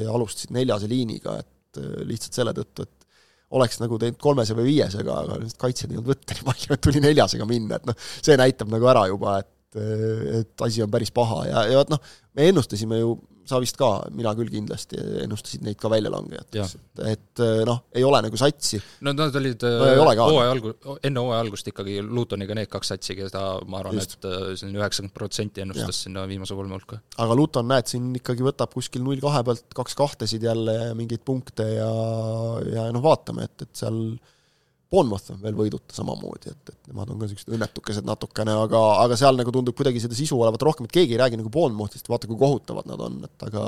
ja 0.00 0.16
alustasid 0.16 0.52
neljase 0.56 0.88
liiniga, 0.90 1.36
et 1.40 1.80
äh, 1.80 2.02
lihtsalt 2.08 2.40
selle 2.40 2.54
tõttu, 2.56 2.84
et 2.84 3.08
oleks 3.56 3.80
nagu 3.82 3.98
teinud 3.98 4.20
kolmese 4.20 4.54
või 4.58 4.68
viiesega, 4.70 5.16
aga 5.24 5.38
lihtsalt 5.40 5.64
kaitsjad 5.64 5.92
ei 5.92 5.98
olnud 5.98 6.12
võtta 6.12 6.36
nii 6.36 6.46
palju, 6.50 6.74
et 6.76 6.84
tuli 6.86 7.02
neljasega 7.04 7.48
minna, 7.50 7.80
et 7.80 7.88
noh, 7.90 8.10
see 8.20 8.36
näitab 8.40 8.70
nagu 8.72 8.90
ära 8.92 9.06
juba, 9.10 9.40
et 9.42 9.50
äh, 9.78 10.40
et 10.40 10.66
asi 10.66 10.82
on 10.84 10.90
päris 10.90 11.12
paha 11.14 11.44
ja, 11.48 11.66
ja 11.70 11.82
vot 11.82 11.92
noh, 11.94 12.02
me 12.34 12.48
ennustasime 12.50 13.02
ju 13.02 13.14
sa 13.50 13.58
vist 13.62 13.78
ka, 13.78 13.88
mina 14.14 14.32
küll 14.38 14.50
kindlasti, 14.52 14.98
ennustasid 15.24 15.64
neid 15.66 15.78
ka 15.80 15.90
väljalangejateks, 15.92 16.74
et, 16.76 17.02
et 17.12 17.42
eh, 17.44 17.62
noh, 17.68 17.82
ei 17.96 18.04
ole 18.06 18.20
nagu 18.26 18.38
satsi. 18.38 18.80
no 19.06 19.14
nad 19.16 19.38
olid 19.40 19.64
no, 19.66 19.86
eh, 19.88 20.00
hooaja 20.00 20.50
algu-, 20.54 20.74
enne 21.06 21.24
hooaja 21.24 21.42
algust 21.44 21.70
ikkagi 21.72 21.98
Lutoniga 22.04 22.56
need 22.56 22.70
kaks 22.70 22.92
satsi, 22.94 23.16
keda 23.18 23.44
ma 23.70 23.80
arvan, 23.82 24.00
et 24.02 24.28
eh, 24.28 24.50
selline 24.60 24.82
üheksakümmend 24.82 25.16
protsenti 25.16 25.64
ennustas 25.64 25.94
ja. 25.94 25.98
sinna 26.06 26.26
viimase 26.30 26.58
kolme 26.58 26.76
hulka. 26.78 27.00
aga 27.24 27.38
Luton, 27.38 27.68
näed, 27.70 27.90
siin 27.90 28.10
ikkagi 28.20 28.46
võtab 28.46 28.74
kuskil 28.74 29.04
null 29.06 29.22
kahe 29.22 29.42
pealt 29.46 29.78
kaks 29.82 29.98
kahtesid 29.98 30.46
jälle 30.46 30.76
mingeid 30.98 31.24
punkte 31.26 31.66
ja, 31.74 31.90
ja 32.70 32.90
noh, 32.94 33.04
vaatame, 33.04 33.48
et, 33.50 33.66
et 33.66 33.82
seal 33.82 34.00
Bournemouth 34.90 35.30
on 35.30 35.40
veel 35.42 35.54
võiduta 35.54 35.94
samamoodi, 35.94 36.50
et, 36.50 36.72
et 36.72 36.90
nemad 36.90 37.12
on 37.12 37.20
ka 37.20 37.28
niisugused 37.28 37.52
õnnetukesed 37.54 38.06
natukene, 38.08 38.56
aga, 38.66 38.80
aga 39.04 39.18
seal 39.18 39.38
nagu 39.38 39.52
tundub 39.54 39.76
kuidagi 39.78 40.02
seda 40.02 40.16
sisu 40.18 40.38
olevat 40.40 40.64
rohkem, 40.66 40.88
et 40.88 40.94
keegi 40.96 41.14
ei 41.14 41.20
räägi 41.20 41.38
nagu 41.38 41.52
Bournemouthist, 41.54 42.10
vaata 42.10 42.30
kui 42.30 42.38
kohutavad 42.40 42.88
nad 42.90 43.02
on, 43.06 43.20
et 43.28 43.46
aga 43.46 43.66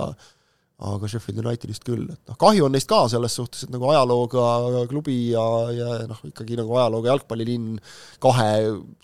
aga 0.83 1.07
Sheffield 1.07 1.39
Unitedist 1.45 1.85
küll, 1.87 2.09
et 2.11 2.31
noh, 2.31 2.37
kahju 2.41 2.67
on 2.67 2.73
neist 2.75 2.89
ka 2.91 3.05
selles 3.11 3.37
suhtes, 3.39 3.67
et 3.67 3.71
nagu 3.71 3.87
ajalooga 3.93 4.83
klubi 4.91 5.15
ja, 5.31 5.45
ja 5.77 5.91
noh, 6.11 6.19
ikkagi 6.27 6.59
nagu 6.59 6.75
ajalooga 6.75 7.13
jalgpallilinn 7.13 7.77
kahe 8.23 8.49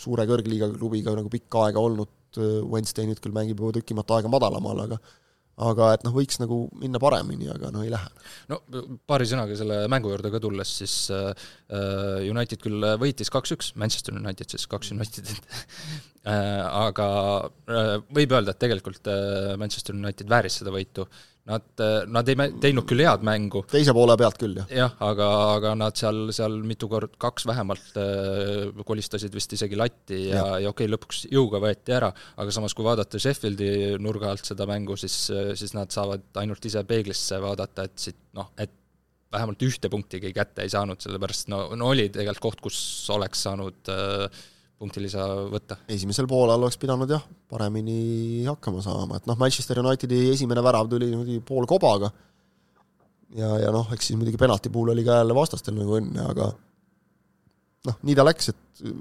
suure 0.00 0.26
kõrgliiga 0.26 0.72
klubiga 0.74 1.14
nagu 1.14 1.30
pikka 1.30 1.68
aega 1.68 1.84
olnud, 1.84 2.10
Wednesday 2.38 3.06
nüüd 3.08 3.22
küll 3.22 3.34
mängib 3.34 3.62
juba 3.62 3.78
tükimat 3.78 4.10
aega 4.16 4.30
madalamal, 4.30 4.82
aga 4.88 4.98
aga 5.58 5.92
et 5.96 6.04
noh, 6.06 6.14
võiks 6.14 6.38
nagu 6.42 6.60
minna 6.78 7.00
paremini, 7.02 7.48
aga 7.52 7.72
no 7.74 7.82
ei 7.84 7.90
lähe. 7.92 8.10
no 8.52 8.60
paari 9.10 9.26
sõnaga 9.28 9.56
selle 9.58 9.80
mängu 9.90 10.12
juurde 10.12 10.30
ka 10.34 10.40
tulles, 10.42 10.74
siis 10.82 10.96
äh, 11.14 11.48
United 12.28 12.62
küll 12.62 12.84
võitis 13.00 13.32
kaks-üks, 13.34 13.74
Manchester 13.80 14.16
United 14.18 14.54
siis, 14.54 14.68
kaks 14.70 14.94
Unitedit 14.94 15.42
äh, 15.42 15.64
aga 16.26 17.08
äh, 17.70 17.96
võib 18.14 18.36
öelda, 18.36 18.54
et 18.54 18.60
tegelikult 18.60 19.10
äh, 19.10 19.56
Manchester 19.60 19.96
United 19.96 20.30
vääris 20.30 20.62
seda 20.62 20.74
võitu, 20.74 21.08
Nad, 21.48 21.80
nad 22.12 22.28
ei 22.28 22.36
teinud 22.60 22.84
küll 22.84 23.00
head 23.00 23.22
mängu. 23.24 23.62
teise 23.72 23.94
poole 23.96 24.12
pealt 24.20 24.36
küll, 24.36 24.58
jah. 24.58 24.66
jah, 24.82 24.96
aga, 25.00 25.28
aga 25.54 25.70
nad 25.80 25.96
seal, 25.96 26.26
seal 26.36 26.58
mitu 26.60 26.90
kord, 26.92 27.14
kaks 27.16 27.46
vähemalt 27.48 27.96
äh, 27.96 28.82
kolistasid 28.84 29.32
vist 29.32 29.54
isegi 29.56 29.78
latti 29.80 30.18
ja, 30.26 30.34
ja, 30.34 30.42
ja 30.66 30.72
okei 30.74 30.84
okay,, 30.84 30.90
lõpuks 30.92 31.22
jõuga 31.32 31.62
võeti 31.64 31.94
ära, 31.96 32.10
aga 32.36 32.52
samas, 32.52 32.76
kui 32.76 32.84
vaadata 32.84 33.16
Sheffieldi 33.16 33.96
nurga 34.04 34.28
alt 34.34 34.44
seda 34.44 34.68
mängu, 34.68 34.98
siis, 35.00 35.16
siis 35.56 35.72
nad 35.72 35.88
saavad 35.94 36.28
ainult 36.42 36.68
ise 36.68 36.84
peeglisse 36.84 37.40
vaadata, 37.40 37.88
et 37.88 38.04
siit 38.04 38.20
noh, 38.36 38.52
et 38.60 38.76
vähemalt 39.32 39.64
ühte 39.64 39.88
punktigi 39.92 40.34
kätte 40.36 40.68
ei 40.68 40.72
saanud, 40.72 41.00
sellepärast 41.00 41.48
no, 41.52 41.64
no 41.80 41.90
oli 41.94 42.08
tegelikult 42.12 42.44
koht, 42.44 42.64
kus 42.68 42.78
oleks 43.16 43.48
saanud 43.48 43.92
äh, 43.92 44.44
punktilisa 44.78 45.24
võtta. 45.50 45.80
esimesel 45.90 46.28
poolel 46.30 46.62
oleks 46.62 46.78
pidanud 46.78 47.10
jah, 47.10 47.24
paremini 47.50 48.44
hakkama 48.46 48.82
saama, 48.84 49.18
et 49.18 49.26
noh, 49.26 49.38
Manchester 49.40 49.80
Unitedi 49.82 50.28
esimene 50.32 50.62
värav 50.64 50.90
tuli 50.90 51.10
niimoodi 51.10 51.40
poolkobaga. 51.46 52.10
Ja, 53.36 53.50
ja 53.60 53.72
noh, 53.74 53.90
eks 53.92 54.08
siis 54.08 54.16
muidugi 54.16 54.40
penalti 54.40 54.70
puhul 54.72 54.94
oli 54.94 55.04
ka 55.04 55.18
jälle 55.20 55.34
vastastel 55.36 55.76
nagu 55.76 55.98
õnne, 55.98 56.22
aga 56.30 56.48
noh, 57.88 57.98
nii 58.08 58.16
ta 58.16 58.24
läks, 58.24 58.52
et 58.54 58.92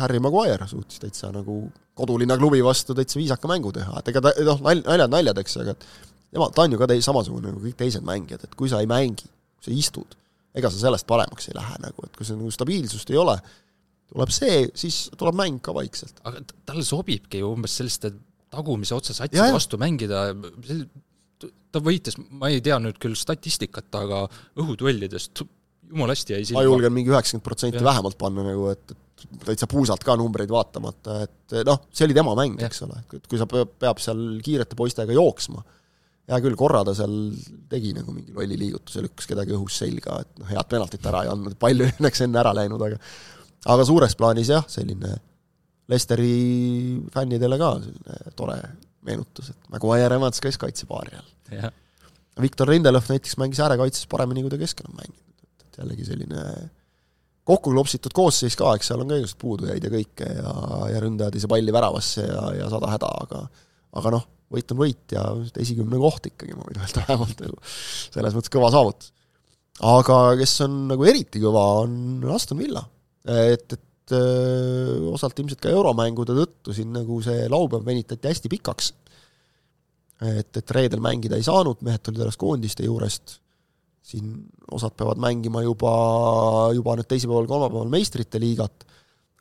Harry 0.00 0.20
Maguire 0.20 0.66
suutis 0.68 1.00
täitsa 1.00 1.30
nagu 1.32 1.60
kodulinna 1.96 2.36
klubi 2.40 2.58
vastu 2.64 2.96
täitsa 2.96 3.20
viisaka 3.20 3.48
mängu 3.48 3.72
teha, 3.76 4.00
et 4.00 4.10
ega 4.12 4.24
ta 4.24 4.32
noh, 4.44 4.60
nalj, 4.64 4.82
naljad 4.88 5.14
naljadeks, 5.14 5.58
aga 5.62 5.76
et 5.76 5.86
tema, 6.32 6.48
ta 6.52 6.64
on 6.66 6.74
ju 6.74 6.80
ka 6.80 6.88
tei-, 6.90 7.04
samasugune 7.04 7.52
nagu 7.52 7.62
kõik 7.62 7.78
teised 7.78 8.04
mängijad, 8.06 8.48
et 8.48 8.56
kui 8.58 8.72
sa 8.72 8.82
ei 8.82 8.90
mängi, 8.90 9.28
kui 9.28 9.68
sa 9.68 9.76
istud, 9.76 10.18
ega 10.56 10.72
sa 10.72 10.80
sellest 10.80 11.06
paremaks 11.08 11.48
ei 11.50 11.56
lähe 11.56 11.78
nagu, 11.84 12.08
et 12.08 12.18
kui 12.18 12.26
sul 12.28 12.40
nagu 12.40 12.52
stabiilsust 12.52 13.12
ei 13.12 13.20
ole, 13.20 13.38
tuleb 14.12 14.32
see, 14.34 14.62
siis 14.78 15.06
tuleb 15.18 15.36
mäng 15.38 15.60
ka 15.64 15.74
vaikselt. 15.76 16.20
aga 16.28 16.42
talle 16.68 16.84
sobibki 16.86 17.42
ju 17.42 17.50
umbes 17.56 17.76
selliste 17.80 18.12
tagumise 18.52 18.94
otsa 18.96 19.16
satside 19.16 19.50
vastu 19.54 19.78
mängida, 19.80 20.28
ta 21.74 21.82
võitis, 21.84 22.16
ma 22.30 22.50
ei 22.52 22.62
tea 22.64 22.78
nüüd 22.82 22.98
küll 23.02 23.16
statistikat, 23.18 23.90
aga 23.98 24.24
õhuduellidest 24.62 25.42
jumala 25.90 26.14
hästi 26.14 26.36
jäi 26.36 26.46
silma. 26.46 26.60
ma 26.60 26.66
julgen 26.66 26.94
mingi 26.94 27.12
üheksakümmend 27.12 27.46
protsenti 27.46 27.84
vähemalt 27.84 28.18
panna 28.18 28.44
nagu, 28.46 28.68
et, 28.72 28.94
et 28.94 29.36
täitsa 29.46 29.68
puusalt 29.70 30.04
ka 30.06 30.16
numbreid 30.18 30.50
vaatamata, 30.52 31.20
et 31.26 31.56
noh, 31.66 31.86
see 31.94 32.06
oli 32.08 32.16
tema 32.16 32.34
mäng, 32.38 32.58
eks 32.66 32.84
ole, 32.86 33.00
et 33.18 33.30
kui 33.30 33.40
sa 33.40 33.48
peab 33.50 34.02
seal 34.02 34.22
kiirete 34.44 34.78
poistega 34.78 35.14
jooksma, 35.16 35.62
hea 36.26 36.40
küll, 36.42 36.58
korra 36.58 36.82
ta 36.86 36.94
seal 36.96 37.14
tegi 37.70 37.92
nagu 37.96 38.14
mingi 38.14 38.34
lolli 38.34 38.58
liigutuse, 38.58 39.04
lükkas 39.04 39.30
kedagi 39.30 39.54
õhus 39.54 39.78
selga, 39.84 40.20
et 40.24 40.42
noh, 40.42 40.50
head 40.50 40.70
penaltit 40.70 41.06
ära 41.06 41.22
ei 41.26 41.32
andnud, 41.32 41.58
palju 41.60 41.90
õnneks 41.92 42.24
enne 42.26 42.42
ära 42.42 42.54
läinud, 42.56 42.82
aga 42.88 42.98
aga 43.72 43.86
suures 43.88 44.16
plaanis 44.18 44.52
jah, 44.52 44.66
selline 44.70 45.16
Lesteri 45.86 46.98
fännidele 47.14 47.58
ka 47.60 47.76
selline 47.78 48.32
tore 48.38 48.56
meenutus, 49.06 49.52
et 49.52 49.68
Maguire 49.70 50.16
Evans 50.18 50.42
käis 50.42 50.58
kaitsepaari 50.58 51.14
all. 51.14 51.68
Viktor 52.42 52.72
Lindelöf 52.72 53.06
näiteks 53.12 53.36
mängis 53.40 53.60
äärekaitses 53.62 54.08
paremini, 54.10 54.42
kui 54.44 54.50
ta 54.52 54.58
keskel 54.60 54.88
on 54.90 54.96
mänginud, 54.98 55.44
et, 55.62 55.78
jällegi 55.78 56.08
selline 56.08 56.42
kokku 57.46 57.70
klopsitud 57.70 58.14
koosseis 58.16 58.58
ka, 58.58 58.72
eks 58.74 58.90
seal 58.90 59.04
on 59.04 59.12
ka 59.12 59.20
igasugused 59.20 59.38
puudujaid 59.40 59.86
ja 59.86 59.92
kõike 59.92 60.30
ja, 60.40 60.54
ja 60.90 61.02
ründajad 61.04 61.38
ei 61.38 61.44
saa 61.44 61.52
palli 61.54 61.74
väravasse 61.74 62.26
ja, 62.26 62.42
ja 62.58 62.70
sada 62.72 62.90
häda, 62.90 63.12
aga 63.22 63.44
aga 63.96 64.12
noh, 64.16 64.26
võit 64.52 64.74
on 64.74 64.80
võit 64.80 65.14
ja 65.14 65.22
esikümne 65.62 66.00
koht 66.02 66.26
ikkagi, 66.32 66.56
ma 66.58 66.66
võin 66.66 66.82
öelda 66.82 67.06
vähemalt 67.06 67.46
nagu 67.46 67.60
selles 67.70 68.36
mõttes 68.36 68.52
kõva 68.52 68.72
saavutus. 68.74 69.14
aga 69.86 70.18
kes 70.42 70.58
on 70.66 70.76
nagu 70.90 71.06
eriti 71.06 71.40
kõva, 71.42 71.64
on 71.86 72.26
Aston 72.34 72.58
Villa 72.60 72.82
et, 73.26 73.72
et 73.72 74.14
öö, 74.14 75.10
osalt 75.12 75.38
ilmselt 75.40 75.62
ka 75.62 75.72
euromängude 75.74 76.36
tõttu 76.36 76.74
siin 76.76 76.92
nagu 76.94 77.18
see 77.24 77.48
laupäev 77.50 77.86
venitati 77.86 78.30
hästi 78.30 78.52
pikaks. 78.52 78.92
et, 80.22 80.56
et 80.56 80.70
reedel 80.72 81.02
mängida 81.04 81.36
ei 81.36 81.44
saanud, 81.44 81.82
mehed 81.84 82.00
tulid 82.06 82.22
alles 82.24 82.38
koondiste 82.40 82.86
juurest, 82.86 83.38
siin 84.06 84.46
osad 84.72 84.94
peavad 84.96 85.20
mängima 85.20 85.60
juba, 85.64 85.92
juba 86.72 86.94
nüüd 86.96 87.08
teisipäeval, 87.10 87.48
kolmapäeval 87.50 87.90
meistrite 87.92 88.40
liigat, 88.40 88.86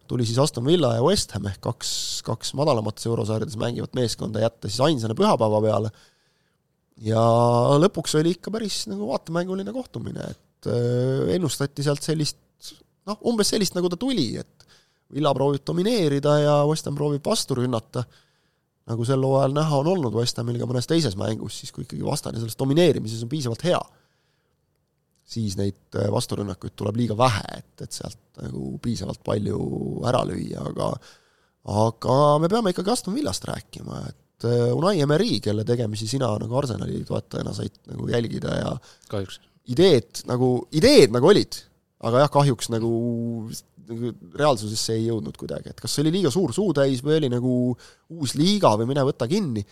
tuli 0.09 0.25
siis 0.27 0.41
Aston 0.41 0.65
Villa 0.67 0.95
ja 0.97 1.05
West 1.05 1.31
Ham 1.37 1.47
ehk 1.49 1.61
kaks, 1.63 1.91
kaks 2.27 2.51
madalamates 2.59 3.07
eurosarjades 3.07 3.55
mängivat 3.61 3.95
meeskonda 3.97 4.43
jätta 4.43 4.69
siis 4.69 4.81
ainsana 4.83 5.15
pühapäeva 5.17 5.61
peale. 5.63 5.93
Ja 7.05 7.21
lõpuks 7.81 8.17
oli 8.19 8.35
ikka 8.35 8.51
päris 8.53 8.83
nagu 8.91 9.07
vaatemänguline 9.09 9.71
kohtumine, 9.75 10.27
et 10.31 10.69
ennustati 11.35 11.83
sealt 11.85 12.03
sellist 12.05 12.39
noh, 13.09 13.19
umbes 13.29 13.51
sellist, 13.53 13.75
nagu 13.77 13.89
ta 13.91 13.99
tuli, 13.99 14.31
et 14.41 14.65
Villa 15.15 15.31
proovib 15.37 15.61
domineerida 15.67 16.39
ja 16.41 16.53
West 16.65 16.87
Ham 16.89 16.95
proovib 16.97 17.25
vastu 17.25 17.57
rünnata, 17.59 18.03
nagu 18.89 19.05
sel 19.05 19.21
hooajal 19.25 19.53
näha 19.53 19.81
on 19.81 19.91
olnud 19.93 20.15
West 20.17 20.39
Hamil 20.41 20.57
ka 20.61 20.67
mõnes 20.69 20.89
teises 20.89 21.17
mängus, 21.19 21.59
siis 21.61 21.73
kui 21.73 21.85
ikkagi 21.85 22.05
vastane 22.05 22.41
selles 22.41 22.57
domineerimises 22.57 23.21
on 23.25 23.29
piisavalt 23.29 23.65
hea, 23.65 23.81
siis 25.35 25.57
neid 25.57 25.97
äh, 25.97 26.09
vasturünnakuid 26.13 26.75
tuleb 26.77 26.97
liiga 27.01 27.17
vähe, 27.17 27.59
et, 27.59 27.85
et 27.85 27.93
sealt 27.95 28.21
nagu 28.41 28.75
piisavalt 28.81 29.23
palju 29.25 29.59
ära 30.09 30.21
lüüa, 30.27 30.67
aga 30.73 30.91
aga 31.65 32.17
me 32.41 32.49
peame 32.51 32.73
ikkagi 32.73 32.93
Aston 32.93 33.15
Villast 33.17 33.45
rääkima, 33.49 34.03
et 34.09 34.45
äh, 34.49 34.69
Unai 34.75 34.99
Emery, 35.01 35.39
kelle 35.41 35.65
tegemisi 35.65 36.09
sina 36.09 36.29
nagu 36.41 36.57
Arsenali 36.59 37.01
toetajana 37.07 37.53
said 37.57 37.77
nagu 37.89 38.09
jälgida 38.09 38.59
ja 38.59 38.75
kahjuks. 39.09 39.39
ideed 39.73 40.25
nagu, 40.29 40.51
ideed 40.77 41.13
nagu 41.15 41.33
olid, 41.33 41.57
aga 42.03 42.25
jah, 42.25 42.31
kahjuks 42.33 42.69
nagu, 42.73 42.91
nagu 43.89 44.11
reaalsusesse 44.35 44.97
ei 44.97 45.07
jõudnud 45.07 45.37
kuidagi, 45.39 45.71
et 45.71 45.81
kas 45.81 45.95
see 45.95 46.03
oli 46.03 46.13
liiga 46.17 46.31
suur 46.33 46.53
suutäis 46.55 47.03
või 47.05 47.19
oli 47.21 47.31
nagu 47.31 47.55
uus 48.11 48.35
liiga 48.39 48.73
või 48.79 48.89
mine 48.91 49.05
võta 49.07 49.29
kinni, 49.31 49.63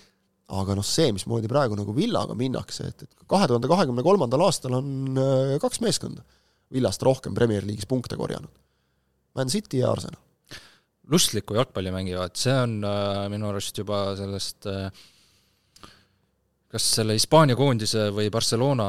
aga 0.53 0.77
noh, 0.77 0.85
see, 0.87 1.11
mismoodi 1.15 1.51
praegu 1.51 1.77
nagu 1.79 1.95
Villaga 1.95 2.35
minnakse, 2.37 2.89
et, 2.93 3.05
et 3.07 3.29
kahe 3.29 3.47
tuhande 3.49 3.69
kahekümne 3.71 4.05
kolmandal 4.05 4.45
aastal 4.47 4.79
on 4.79 5.19
äh, 5.19 5.55
kaks 5.63 5.83
meeskonda 5.83 6.23
Villast 6.73 7.03
rohkem 7.05 7.35
Premier 7.37 7.65
League'is 7.67 7.85
punkte 7.85 8.17
korjanud. 8.17 8.49
Man 9.37 9.51
City 9.51 9.83
ja 9.83 9.91
Arsenal 9.93 10.17
lustlikku 11.11 11.57
jalgpalli 11.57 11.91
mängivad, 11.93 12.35
see 12.39 12.53
on 12.55 12.77
äh, 12.87 13.25
minu 13.31 13.49
arust 13.49 13.77
juba 13.77 14.05
sellest 14.19 14.67
äh, 14.71 14.87
kas 16.73 16.85
selle 16.97 17.13
Hispaania 17.13 17.53
koondise 17.57 18.07
või 18.15 18.31
Barcelona 18.33 18.85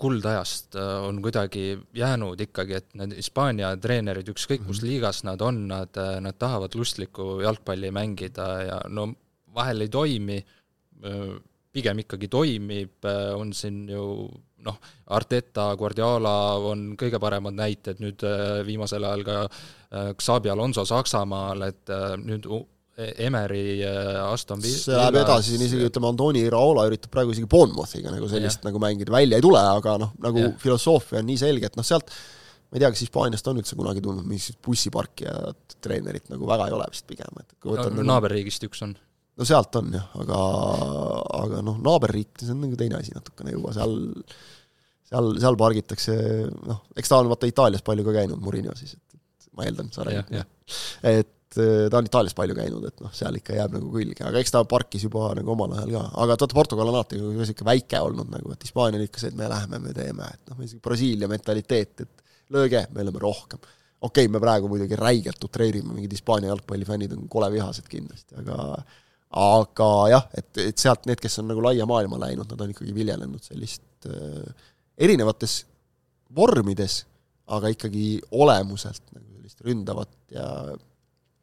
kuldajast 0.00 0.74
äh, 0.74 0.88
on 1.06 1.20
kuidagi 1.22 1.76
jäänud 1.94 2.40
ikkagi, 2.48 2.80
et 2.80 2.96
need 2.98 3.14
Hispaania 3.14 3.70
treenerid, 3.78 4.26
ükskõik 4.32 4.64
kus 4.66 4.80
mhm. 4.80 4.88
liigas 4.88 5.22
nad 5.28 5.42
on, 5.46 5.62
nad, 5.70 5.94
äh, 6.02 6.16
nad 6.24 6.38
tahavad 6.38 6.74
lustlikku 6.74 7.38
jalgpalli 7.44 7.92
mängida 7.94 8.48
ja 8.66 8.80
no 8.90 9.12
vahel 9.54 9.86
ei 9.86 9.92
toimi, 9.92 10.40
äh, 10.42 11.22
pigem 11.78 12.02
ikkagi 12.02 12.26
toimib, 12.32 13.04
on 13.36 13.52
siin 13.54 13.82
ju 13.92 14.02
noh, 14.64 14.78
Arteta, 15.14 15.68
Guardiola 15.78 16.56
on 16.72 16.96
kõige 16.98 17.20
paremad 17.22 17.54
näited, 17.54 18.00
nüüd 18.02 18.24
viimasel 18.66 19.04
ajal 19.04 19.22
ka 19.26 19.36
Xabi 20.18 20.50
Alonso 20.50 20.82
Saksamaal, 20.88 21.66
et 21.68 21.92
nüüd 22.24 22.48
Emeri 22.98 23.78
Aston 23.84 24.62
Villa 24.62 24.80
see 24.80 24.96
läheb 24.96 25.20
edasi, 25.20 25.52
siin 25.52 25.62
isegi 25.68 25.86
ütleme, 25.86 26.10
Antoni 26.10 26.42
Iraola 26.48 26.88
üritab 26.88 27.12
praegu 27.14 27.34
isegi 27.34 27.46
Bournemouthiga 27.50 28.10
nagu 28.10 28.30
sellist 28.30 28.62
ja. 28.62 28.68
nagu 28.70 28.82
mängida, 28.82 29.14
välja 29.14 29.38
ei 29.38 29.44
tule, 29.44 29.60
aga 29.60 29.94
noh, 30.02 30.16
nagu 30.24 30.42
ja. 30.42 30.50
filosoofia 30.62 31.22
on 31.22 31.28
nii 31.30 31.38
selge, 31.38 31.70
et 31.70 31.78
noh, 31.78 31.86
sealt 31.86 32.10
ma 32.10 32.76
ei 32.76 32.82
tea, 32.82 32.90
kas 32.92 33.04
Hispaaniast 33.06 33.46
on 33.48 33.62
üldse 33.62 33.78
kunagi 33.78 34.02
tulnud 34.04 34.26
mingisugust 34.28 34.60
bussiparki 34.66 35.28
ja 35.28 35.52
treenerit 35.84 36.26
nagu 36.32 36.48
väga 36.50 36.68
ei 36.68 36.76
ole 36.76 36.90
vist 36.92 37.06
pigem, 37.08 37.38
et 37.40 37.54
kui 37.56 37.72
võtad 37.72 37.92
no, 37.92 38.00
nagu, 38.00 38.10
naaberriigist 38.10 38.66
üks 38.66 38.82
on. 38.84 38.92
no 39.38 39.48
sealt 39.48 39.78
on 39.80 39.94
jah, 39.94 40.10
aga, 40.18 40.42
aga 41.38 41.62
noh, 41.64 41.78
naaberriik, 41.86 42.34
see 42.42 42.52
on 42.52 42.62
nagu 42.66 42.78
teine 42.80 42.98
asi 42.98 43.14
natukene 43.14 43.54
juba, 43.54 43.72
seal 43.78 43.96
seal, 45.08 45.32
seal 45.40 45.56
pargitakse, 45.60 46.14
noh, 46.68 46.84
eks 46.98 47.10
ta 47.14 47.22
on 47.22 47.30
vaata 47.30 47.48
Itaalias 47.48 47.84
palju 47.86 48.04
ka 48.10 48.18
käinud, 48.20 48.42
Murillo 48.44 48.74
siis, 48.78 48.98
et 48.98 49.50
ma 49.56 49.66
eeldan, 49.68 49.90
sa 49.94 50.04
räägid, 50.06 50.42
et 51.08 51.34
ta 51.56 52.00
on 52.00 52.08
Itaalias 52.08 52.36
palju 52.36 52.56
käinud, 52.58 52.84
et 52.90 53.00
noh, 53.04 53.12
seal 53.16 53.38
ikka 53.38 53.56
jääb 53.56 53.74
nagu 53.78 53.88
külge, 53.92 54.24
aga 54.26 54.42
eks 54.42 54.52
ta 54.54 54.62
parkis 54.68 55.06
juba 55.06 55.30
nagu 55.38 55.54
omal 55.54 55.74
ajal 55.78 55.94
ka, 55.94 56.04
aga 56.12 56.34
vaata, 56.34 56.48
Portugal 56.52 56.90
on 56.90 56.98
alati 56.98 57.20
nagu 57.20 57.32
niisugune 57.36 57.70
väike 57.70 58.02
olnud 58.04 58.30
nagu, 58.34 58.52
et 58.52 58.66
Hispaania 58.66 59.00
on 59.00 59.06
ikka 59.06 59.22
see, 59.22 59.32
et 59.32 59.38
me 59.38 59.48
läheme, 59.50 59.80
me 59.84 59.96
teeme, 59.96 60.28
et 60.36 60.52
noh, 60.52 60.62
isegi 60.66 60.84
Brasiilia 60.84 61.30
mentaliteet, 61.30 62.04
et 62.04 62.24
lööge, 62.54 62.84
me 62.92 63.04
oleme 63.04 63.22
rohkem. 63.24 63.60
okei 64.00 64.26
okay,, 64.26 64.32
me 64.32 64.40
praegu 64.42 64.70
muidugi 64.70 64.96
räigelt 64.98 65.44
utreerime, 65.44 65.92
mingid 65.94 66.12
Hispaania 66.14 66.52
jalgpallifännid 66.52 67.12
on 67.16 67.28
kole 67.32 67.50
vihased 67.52 67.88
kindlasti, 67.90 68.36
aga 68.42 68.82
aga 69.38 69.88
jah, 70.08 70.28
et, 70.38 70.50
et 70.62 70.80
sealt 70.80 71.04
need, 71.08 71.20
kes 71.20 71.40
on 71.42 71.50
nagu 71.50 71.60
laia 71.64 71.84
maailma 71.88 72.16
läinud, 72.22 72.48
nad 72.48 72.62
on 72.64 72.70
ikkagi 72.72 72.94
viljelenud 72.96 73.44
sellist 73.44 74.08
äh, 74.08 74.68
erinevates 74.96 75.60
vormides, 76.36 77.02
aga 77.52 77.72
ikkagi 77.72 78.06
olemuselt 78.36 79.02
nagu 79.12 79.26
sellist 79.36 79.60
ründavat 79.64 80.14
ja 80.32 80.46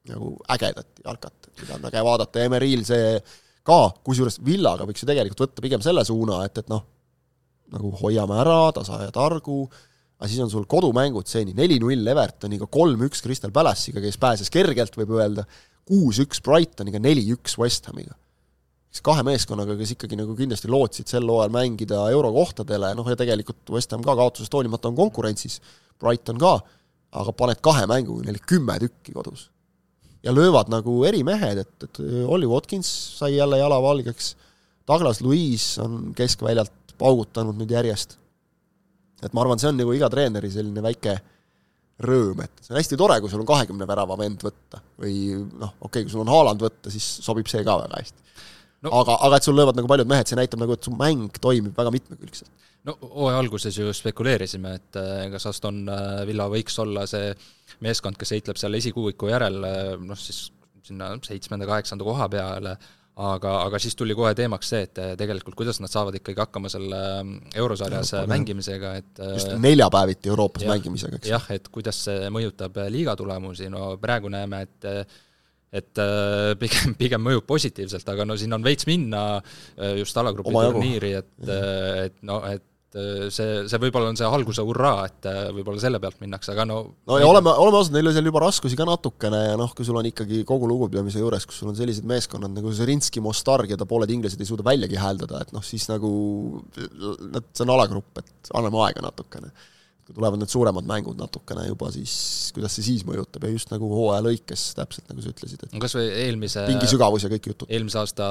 nagu 0.10 0.36
ägedat 0.54 1.02
jalkat, 1.06 1.50
mida 1.62 1.78
on 1.78 1.90
äge 1.90 2.04
vaadata. 2.06 2.40
Ja 2.40 2.50
Emeril 2.50 2.86
see 2.88 3.20
ka, 3.66 3.80
kusjuures 4.06 4.40
Villaga 4.46 4.86
võiks 4.88 5.04
ju 5.04 5.10
tegelikult 5.10 5.46
võtta 5.48 5.64
pigem 5.66 5.84
selle 5.84 6.06
suuna, 6.06 6.44
et, 6.46 6.62
et 6.62 6.72
noh, 6.72 6.84
nagu 7.74 7.92
hoiame 8.02 8.38
ära, 8.42 8.60
tasa 8.76 9.02
ja 9.06 9.14
targu, 9.14 9.64
aga 10.20 10.30
siis 10.30 10.44
on 10.44 10.52
sul 10.52 10.68
kodumängud 10.70 11.30
seni, 11.30 11.56
neli-null 11.58 12.14
Evertoniga, 12.14 12.70
kolm-üks 12.72 13.24
Crystal 13.26 13.54
Palace'iga, 13.56 14.04
kes 14.04 14.20
pääses 14.22 14.54
kergelt, 14.54 14.98
võib 15.00 15.16
öelda, 15.18 15.48
kuus-üks 15.90 16.44
Brightoniga, 16.46 17.02
neli-üks 17.02 17.58
West 17.62 17.90
Hamiga. 17.90 18.16
siis 18.96 19.04
kahe 19.04 19.26
meeskonnaga, 19.28 19.76
kes 19.76 19.92
ikkagi 19.98 20.16
nagu 20.16 20.38
kindlasti 20.38 20.70
lootsid 20.72 21.10
sel 21.12 21.26
hooajal 21.28 21.52
mängida 21.52 22.06
eurokohtadele, 22.14 22.94
noh 22.96 23.10
ja 23.10 23.18
tegelikult 23.20 23.74
West 23.76 23.92
Ham 23.92 24.06
ka 24.06 24.16
kaotusest 24.16 24.54
hoolimata 24.54 24.88
on 24.88 24.96
konkurentsis, 24.96 25.60
Brighton 26.00 26.40
ka, 26.40 26.60
aga 27.16 27.34
paned 27.36 27.60
kahe 27.66 27.84
mänguga 27.90 28.30
neile 28.30 28.40
kümme 28.46 28.78
tükki 28.80 29.14
kodus 29.16 29.50
ja 30.26 30.34
löövad 30.34 30.72
nagu 30.74 30.98
erimehed, 31.06 31.62
et, 31.62 31.88
et 31.88 32.02
Olli 32.26 32.50
Watkins 32.50 32.90
sai 33.20 33.36
jälle 33.38 33.60
jala 33.62 33.78
valgeks, 33.82 34.34
Douglas 34.88 35.22
Louise 35.22 35.82
on 35.82 36.14
keskväljalt 36.18 36.96
paugutanud 36.98 37.58
nüüd 37.60 37.72
järjest. 37.72 38.18
et 39.24 39.34
ma 39.34 39.42
arvan, 39.42 39.60
see 39.60 39.70
on 39.72 39.80
nagu 39.80 39.94
iga 39.96 40.10
treeneri 40.12 40.52
selline 40.52 40.82
väike 40.86 41.16
rõõm, 42.06 42.42
et 42.44 42.52
see 42.62 42.74
on 42.74 42.80
hästi 42.82 42.98
tore, 43.00 43.18
kui 43.22 43.32
sul 43.32 43.42
on 43.42 43.50
kahekümne 43.50 43.88
värava 43.88 44.18
vend 44.20 44.44
võtta 44.44 44.82
või 45.02 45.16
noh, 45.36 45.78
okei 45.80 45.88
okay,, 45.88 46.04
kui 46.04 46.14
sul 46.14 46.26
on 46.26 46.34
Haaland 46.34 46.62
võtta, 46.62 46.92
siis 46.94 47.08
sobib 47.24 47.50
see 47.50 47.64
ka 47.66 47.78
väga 47.86 48.02
hästi 48.02 48.26
no.. 48.86 48.94
aga, 49.02 49.18
aga 49.28 49.40
et 49.40 49.48
sul 49.48 49.58
löövad 49.58 49.78
nagu 49.80 49.90
paljud 49.90 50.10
mehed, 50.10 50.30
see 50.30 50.40
näitab 50.40 50.62
nagu, 50.62 50.76
et 50.78 50.88
su 50.88 50.94
mäng 50.96 51.40
toimib 51.42 51.78
väga 51.78 51.94
mitmekülgselt. 51.96 52.52
no 52.88 52.98
hooaja 53.02 53.40
alguses 53.42 53.80
ju 53.80 53.94
spekuleerisime, 53.96 54.76
et 54.80 55.00
eh, 55.02 55.24
kas 55.34 55.50
Aston 55.52 55.86
eh, 55.90 56.20
Villa 56.30 56.50
võiks 56.52 56.78
olla 56.84 57.06
see 57.10 57.32
meeskond, 57.86 58.20
kes 58.20 58.36
heitleb 58.38 58.62
seal 58.62 58.78
esikuuiku 58.78 59.32
järel, 59.32 59.64
eh, 59.70 59.96
noh 60.02 60.20
siis 60.20 60.48
sinna 60.86 61.16
seitsmenda-kaheksanda 61.26 62.06
koha 62.06 62.28
peale, 62.30 62.76
aga, 63.26 63.52
aga 63.64 63.80
siis 63.82 63.96
tuli 63.98 64.14
kohe 64.18 64.36
teemaks 64.38 64.70
see, 64.70 64.84
et 64.86 65.00
tegelikult 65.18 65.56
kuidas 65.58 65.80
nad 65.82 65.90
saavad 65.90 66.20
ikkagi 66.20 66.44
hakkama 66.44 66.70
selle 66.70 67.00
eurosarjas 67.58 68.12
Euroopa, 68.14 68.34
mängimisega, 68.36 68.92
et 69.02 69.24
just 69.32 69.56
neljapäeviti 69.64 70.30
Euroopas 70.30 70.68
jah, 70.68 70.76
mängimisega, 70.76 71.22
eks. 71.22 71.32
jah, 71.32 71.48
et 71.56 71.72
kuidas 71.74 72.04
see 72.06 72.30
mõjutab 72.34 72.78
liiga 72.94 73.16
tulemusi, 73.18 73.72
no 73.74 73.96
praegu 74.02 74.30
näeme, 74.30 74.62
et 74.68 74.92
et 75.76 76.02
äh, 76.02 76.54
pigem, 76.62 76.96
pigem 77.02 77.26
mõjub 77.26 77.48
positiivselt, 77.50 78.08
aga 78.14 78.28
no 78.28 78.38
siin 78.40 78.56
on 78.56 78.64
veits 78.66 78.88
minna 78.90 79.26
äh, 79.40 79.98
just 80.02 80.16
alagrupi 80.22 80.54
turniiri, 80.54 81.18
et, 81.20 81.36
äh, 81.44 82.08
et 82.08 82.18
no, 82.28 82.40
et 82.50 82.64
see, 82.96 83.66
see 83.68 83.80
võib-olla 83.84 84.08
on 84.08 84.16
see 84.16 84.24
alguse 84.24 84.64
hurraa, 84.64 85.02
et 85.10 85.26
võib-olla 85.52 85.82
selle 85.84 86.00
pealt 86.00 86.22
minnakse, 86.22 86.54
aga 86.54 86.64
no 86.70 86.78
no 87.04 87.18
ja 87.20 87.28
oleme, 87.28 87.52
oleme 87.52 87.82
ausad, 87.82 87.92
neil 87.92 88.08
oli 88.08 88.16
seal 88.16 88.30
juba 88.30 88.46
raskusi 88.46 88.80
ka 88.80 88.88
natukene 88.88 89.42
ja 89.50 89.58
noh, 89.60 89.74
kui 89.76 89.84
sul 89.84 90.00
on 90.00 90.08
ikkagi 90.08 90.46
kogu 90.48 90.70
lugupidamise 90.72 91.20
juures, 91.20 91.44
kus 91.50 91.60
sul 91.60 91.74
on 91.74 91.76
sellised 91.76 92.08
meeskonnad 92.08 92.56
nagu 92.56 92.72
Zerinski, 92.78 93.20
Mostar, 93.26 93.66
keda 93.68 93.84
pooled 93.90 94.16
inglased 94.16 94.40
ei 94.40 94.48
suuda 94.48 94.64
väljagi 94.64 95.02
hääldada, 95.02 95.44
et 95.44 95.52
noh, 95.52 95.66
siis 95.66 95.90
nagu 95.92 96.14
nad, 96.80 97.52
see 97.52 97.68
on 97.68 97.76
alagrupp, 97.76 98.24
et 98.24 98.56
anname 98.56 98.86
aega 98.88 99.04
natukene 99.10 99.52
kui 100.06 100.14
tulevad 100.14 100.38
need 100.42 100.52
suuremad 100.54 100.86
mängud 100.90 101.18
natukene 101.18 101.66
juba, 101.68 101.90
siis 101.94 102.16
kuidas 102.56 102.76
see 102.78 102.86
siis 102.92 103.06
mõjutab 103.08 103.48
ja 103.48 103.54
just 103.56 103.72
nagu 103.74 103.90
hooaja 103.90 104.26
lõikes, 104.28 104.68
täpselt 104.78 105.08
nagu 105.10 105.24
sa 105.24 105.32
ütlesid, 105.34 105.64
et 105.66 105.80
kas 105.82 105.98
või 105.98 106.12
eelmise 106.26 106.68
pingi 106.70 106.90
sügavus 106.92 107.26
ja 107.26 107.32
kõik 107.34 107.50
jutud. 107.52 107.72
eelmise 107.74 108.02
aasta 108.04 108.28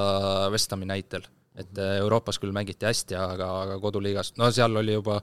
West 0.55 0.71
Hami 0.75 0.87
näitel, 0.91 1.27
et 1.59 1.83
äh, 1.83 1.97
Euroopas 2.05 2.39
küll 2.43 2.55
mängiti 2.55 2.87
hästi, 2.87 3.19
aga, 3.19 3.51
aga 3.65 3.81
koduliigas, 3.83 4.37
no 4.39 4.53
seal 4.55 4.79
oli 4.83 4.95
juba 4.95 5.19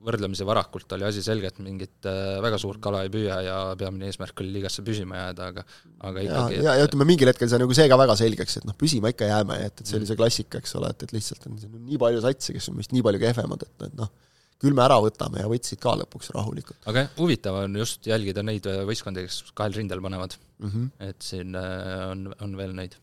võrdlemisi 0.00 0.46
varakult 0.48 0.94
oli 0.96 1.04
asi 1.04 1.20
selge, 1.24 1.50
et 1.50 1.58
mingit 1.60 2.06
äh, 2.08 2.38
väga 2.40 2.56
suurt 2.62 2.80
kala 2.82 3.02
ei 3.04 3.10
püüa 3.12 3.40
ja 3.44 3.58
peamine 3.78 4.08
eesmärk 4.08 4.40
oli 4.40 4.54
liigasse 4.54 4.84
püsima 4.86 5.18
jääda, 5.26 5.50
aga 5.52 5.66
aga 6.06 6.24
ikkagi 6.24 6.56
ja, 6.56 6.64
ja, 6.70 6.78
ja 6.80 6.86
ütleme, 6.88 7.10
mingil 7.10 7.28
hetkel 7.32 7.50
sai 7.50 7.60
nagu 7.60 7.76
see 7.76 7.90
ka 7.90 7.98
väga 8.00 8.16
selgeks, 8.22 8.60
et 8.62 8.70
noh, 8.70 8.78
püsima 8.78 9.12
ikka 9.12 9.28
jääme, 9.28 9.58
et, 9.66 9.82
et 9.82 9.90
see 9.90 9.98
oli 9.98 10.08
see 10.08 10.22
klassika, 10.22 10.62
eks 10.62 10.78
ole, 10.78 10.94
et, 10.94 11.04
et 11.04 11.18
lihtsalt 11.18 11.50
on 11.50 11.58
nii 11.58 12.00
palju 12.00 12.22
satse, 12.24 12.54
kes 12.56 12.70
on 12.72 12.78
meist 12.78 12.94
nii 12.94 13.04
palju 13.10 13.20
kehvemad, 13.26 13.66
et, 13.66 13.88
et 13.90 13.98
noh, 13.98 14.14
küll 14.60 14.76
me 14.76 14.84
ära 14.84 14.98
võtame 15.00 15.42
ja 15.42 15.50
võtsid 15.50 15.80
ka 15.80 15.94
lõpuks 16.02 16.32
rahulikult. 16.36 16.80
aga 16.90 17.06
huvitav 17.16 17.62
on 17.62 17.78
just 17.80 18.06
jälgida 18.08 18.44
neid 18.46 18.66
äh, 18.68 18.82
võistkondi, 18.88 19.24
kes 19.26 19.54
kahel 19.56 19.76
rindel 19.76 20.02
panevad 20.04 20.36
mm. 20.36 20.66
-hmm. 20.72 20.90
et 21.08 21.24
siin 21.24 21.56
äh, 21.56 22.02
on, 22.10 22.26
on 22.44 22.58
veel 22.58 22.74
neid. 22.76 22.96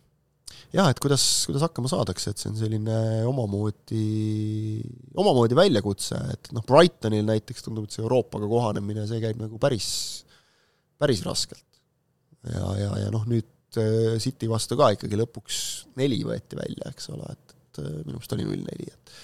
jah, 0.76 0.90
et 0.92 1.02
kuidas, 1.02 1.26
kuidas 1.50 1.66
hakkama 1.66 1.90
saadakse, 1.92 2.32
et 2.32 2.44
see 2.44 2.52
on 2.52 2.60
selline 2.60 3.00
omamoodi, 3.30 4.06
omamoodi 5.18 5.58
väljakutse, 5.58 6.22
et 6.36 6.54
noh, 6.56 6.66
Brightonil 6.68 7.26
näiteks 7.28 7.66
tundub, 7.66 7.88
et 7.88 7.98
see 7.98 8.06
Euroopaga 8.06 8.50
kohanemine, 8.52 9.08
see 9.10 9.22
käib 9.24 9.42
nagu 9.42 9.62
päris, 9.62 9.90
päris 11.02 11.26
raskelt. 11.26 11.66
ja, 12.54 12.70
ja, 12.84 12.94
ja 13.06 13.12
noh, 13.14 13.26
nüüd 13.26 13.82
äh, 13.82 14.16
City 14.22 14.50
vastu 14.52 14.78
ka 14.78 14.94
ikkagi 14.94 15.18
lõpuks 15.26 15.60
neli 15.98 16.22
võeti 16.28 16.60
välja, 16.60 16.94
eks 16.94 17.14
ole, 17.18 17.34
et, 17.34 17.60
et 17.66 17.84
minu 18.06 18.20
meelest 18.20 18.38
oli 18.38 18.46
null 18.46 18.66
neli, 18.70 18.94
et 18.94 19.16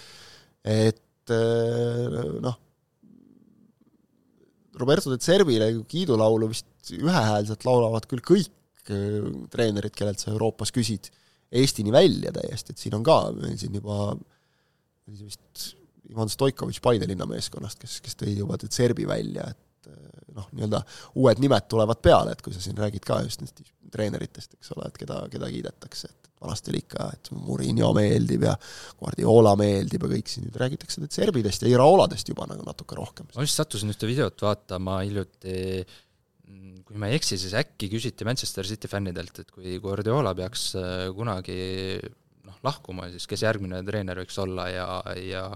et 0.63 1.01
Eh, 1.31 2.19
noh, 2.43 2.59
Roberto 4.81 5.13
de 5.13 5.19
Cervile 5.21 5.69
kiidulaulu 5.87 6.49
vist 6.51 6.91
ühehäälselt 6.97 7.63
laulavad 7.67 8.07
küll 8.09 8.23
kõik 8.25 8.91
eh, 8.91 9.19
treenerid, 9.53 9.93
kellelt 9.95 10.23
sa 10.23 10.33
Euroopas 10.33 10.73
küsid, 10.75 11.11
Eestini 11.53 11.93
välja 11.93 12.31
täiesti, 12.33 12.73
et 12.73 12.81
siin 12.81 12.95
on 12.97 13.03
ka 13.05 13.17
meil 13.37 13.59
siin 13.61 13.75
juba 13.77 14.15
vist 15.05 15.75
Ivan 16.09 16.31
Stoikovitš 16.31 16.81
Paide 16.81 17.05
linnameeskonnast, 17.07 17.77
kes, 17.79 17.99
kes 18.01 18.17
tõi 18.17 18.33
juba 18.33 18.57
de 18.57 18.71
Cervi 18.73 19.05
välja, 19.07 19.45
et 19.53 19.91
noh, 20.33 20.47
nii-öelda 20.55 20.81
uued 21.21 21.41
nimed 21.43 21.67
tulevad 21.69 22.01
peale, 22.03 22.33
et 22.33 22.41
kui 22.41 22.55
sa 22.55 22.61
siin 22.63 22.77
räägid 22.79 23.05
ka 23.05 23.19
just 23.25 23.41
nendest 23.43 23.61
treeneritest, 23.93 24.57
eks 24.57 24.73
ole, 24.75 24.89
et 24.89 24.97
keda, 24.97 25.19
keda 25.31 25.49
kiidetakse, 25.53 26.09
et 26.09 26.22
vanasti 26.43 26.73
oli 26.73 26.81
ikka, 26.83 27.09
et 27.15 27.31
Murillo 27.33 27.91
meeldib 27.97 28.47
ja 28.47 28.53
Guardiola 28.99 29.55
meeldib 29.59 30.07
ja 30.07 30.13
kõik 30.15 30.31
siin 30.31 30.47
nüüd 30.47 30.59
räägitakse 30.61 31.03
nüüd 31.03 31.15
serbidest 31.15 31.65
ja 31.65 31.71
Iraoladest 31.73 32.31
juba 32.31 32.47
nagu 32.49 32.65
natuke 32.67 32.97
rohkem. 32.99 33.29
ma 33.35 33.45
just 33.45 33.59
sattusin 33.59 33.93
ühte 33.93 34.09
videot 34.09 34.45
vaatama 34.45 34.99
hiljuti, 35.03 35.85
kui 36.87 36.99
ma 36.99 37.09
ei 37.09 37.19
eksi, 37.19 37.39
siis 37.41 37.55
äkki 37.57 37.89
küsiti 37.91 38.27
Manchester 38.27 38.67
City 38.67 38.91
fännidelt, 38.91 39.39
et 39.39 39.53
kui 39.53 39.79
Guardiola 39.83 40.35
peaks 40.37 40.73
äh, 40.79 41.07
kunagi 41.15 41.55
noh, 42.45 42.59
lahkuma, 42.65 43.09
siis 43.13 43.25
kes 43.29 43.45
järgmine 43.47 43.81
treener 43.87 44.19
võiks 44.23 44.37
olla 44.43 44.67
ja, 44.71 44.87
ja 45.19 45.47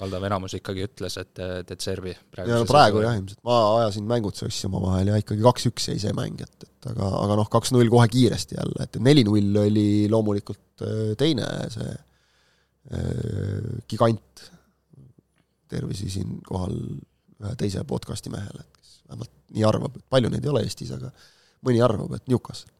valdav 0.00 0.24
enamus 0.26 0.56
ikkagi 0.58 0.86
ütles, 0.88 1.16
et, 1.20 1.40
Serbi 1.82 2.14
praegu 2.32 2.50
ja 2.50 2.58
no 2.60 2.66
praegu 2.68 3.02
jah, 3.04 3.14
ilmselt, 3.18 3.40
ma 3.46 3.58
ajasin 3.78 4.08
mängud 4.10 4.38
sassi 4.38 4.66
omavahel 4.66 5.12
ja 5.12 5.18
ikkagi 5.20 5.44
kaks-üks 5.44 5.90
jäi 5.92 6.00
see 6.02 6.14
mäng, 6.16 6.40
et, 6.42 6.66
et 6.66 6.88
aga, 6.90 7.10
aga 7.20 7.36
noh, 7.38 7.50
kaks-null 7.52 7.90
kohe 7.92 8.08
kiiresti 8.10 8.58
jälle, 8.58 8.88
et 8.88 8.98
neli-null 9.02 9.60
oli 9.62 9.86
loomulikult 10.10 10.82
äh, 10.86 11.12
teine 11.20 11.46
see 11.74 11.92
äh, 11.94 13.68
gigant, 13.90 14.48
tervisi 15.70 16.10
siinkohal 16.12 16.74
ühe 16.74 17.54
teise 17.60 17.84
podcasti 17.86 18.32
mehele, 18.34 18.64
et 18.66 18.80
kes 18.80 18.96
vähemalt 19.06 19.32
nii 19.54 19.66
arvab, 19.68 19.98
et 19.98 20.06
palju 20.10 20.32
neid 20.32 20.46
ei 20.46 20.50
ole 20.50 20.64
Eestis, 20.66 20.90
aga 20.96 21.12
mõni 21.66 21.82
arvab, 21.84 22.16
et 22.18 22.26
Newcastle. 22.30 22.72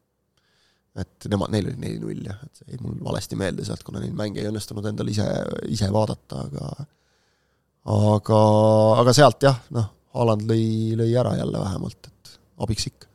et 0.99 1.27
nemad, 1.31 1.51
neil 1.51 1.71
oli 1.71 1.79
neli-null 1.79 2.27
jah, 2.27 2.43
et 2.43 2.59
see 2.59 2.75
jäi 2.75 2.83
mul 2.83 2.99
valesti 3.03 3.39
meelde 3.39 3.63
sealt, 3.67 3.83
kuna 3.87 4.03
neid 4.03 4.15
mänge 4.15 4.43
ei 4.43 4.51
õnnestunud 4.51 4.85
endal 4.91 5.09
ise, 5.11 5.25
ise 5.71 5.89
vaadata, 5.91 6.43
aga 6.47 6.85
aga, 7.85 8.39
aga 9.01 9.13
sealt 9.15 9.45
jah, 9.45 9.59
noh, 9.75 9.91
Haaland 10.15 10.45
lõi, 10.47 10.95
lõi 10.95 11.11
ära 11.19 11.33
jälle 11.35 11.59
vähemalt, 11.59 12.07
et 12.07 12.37
abiks 12.63 12.87
ikka. 12.89 13.09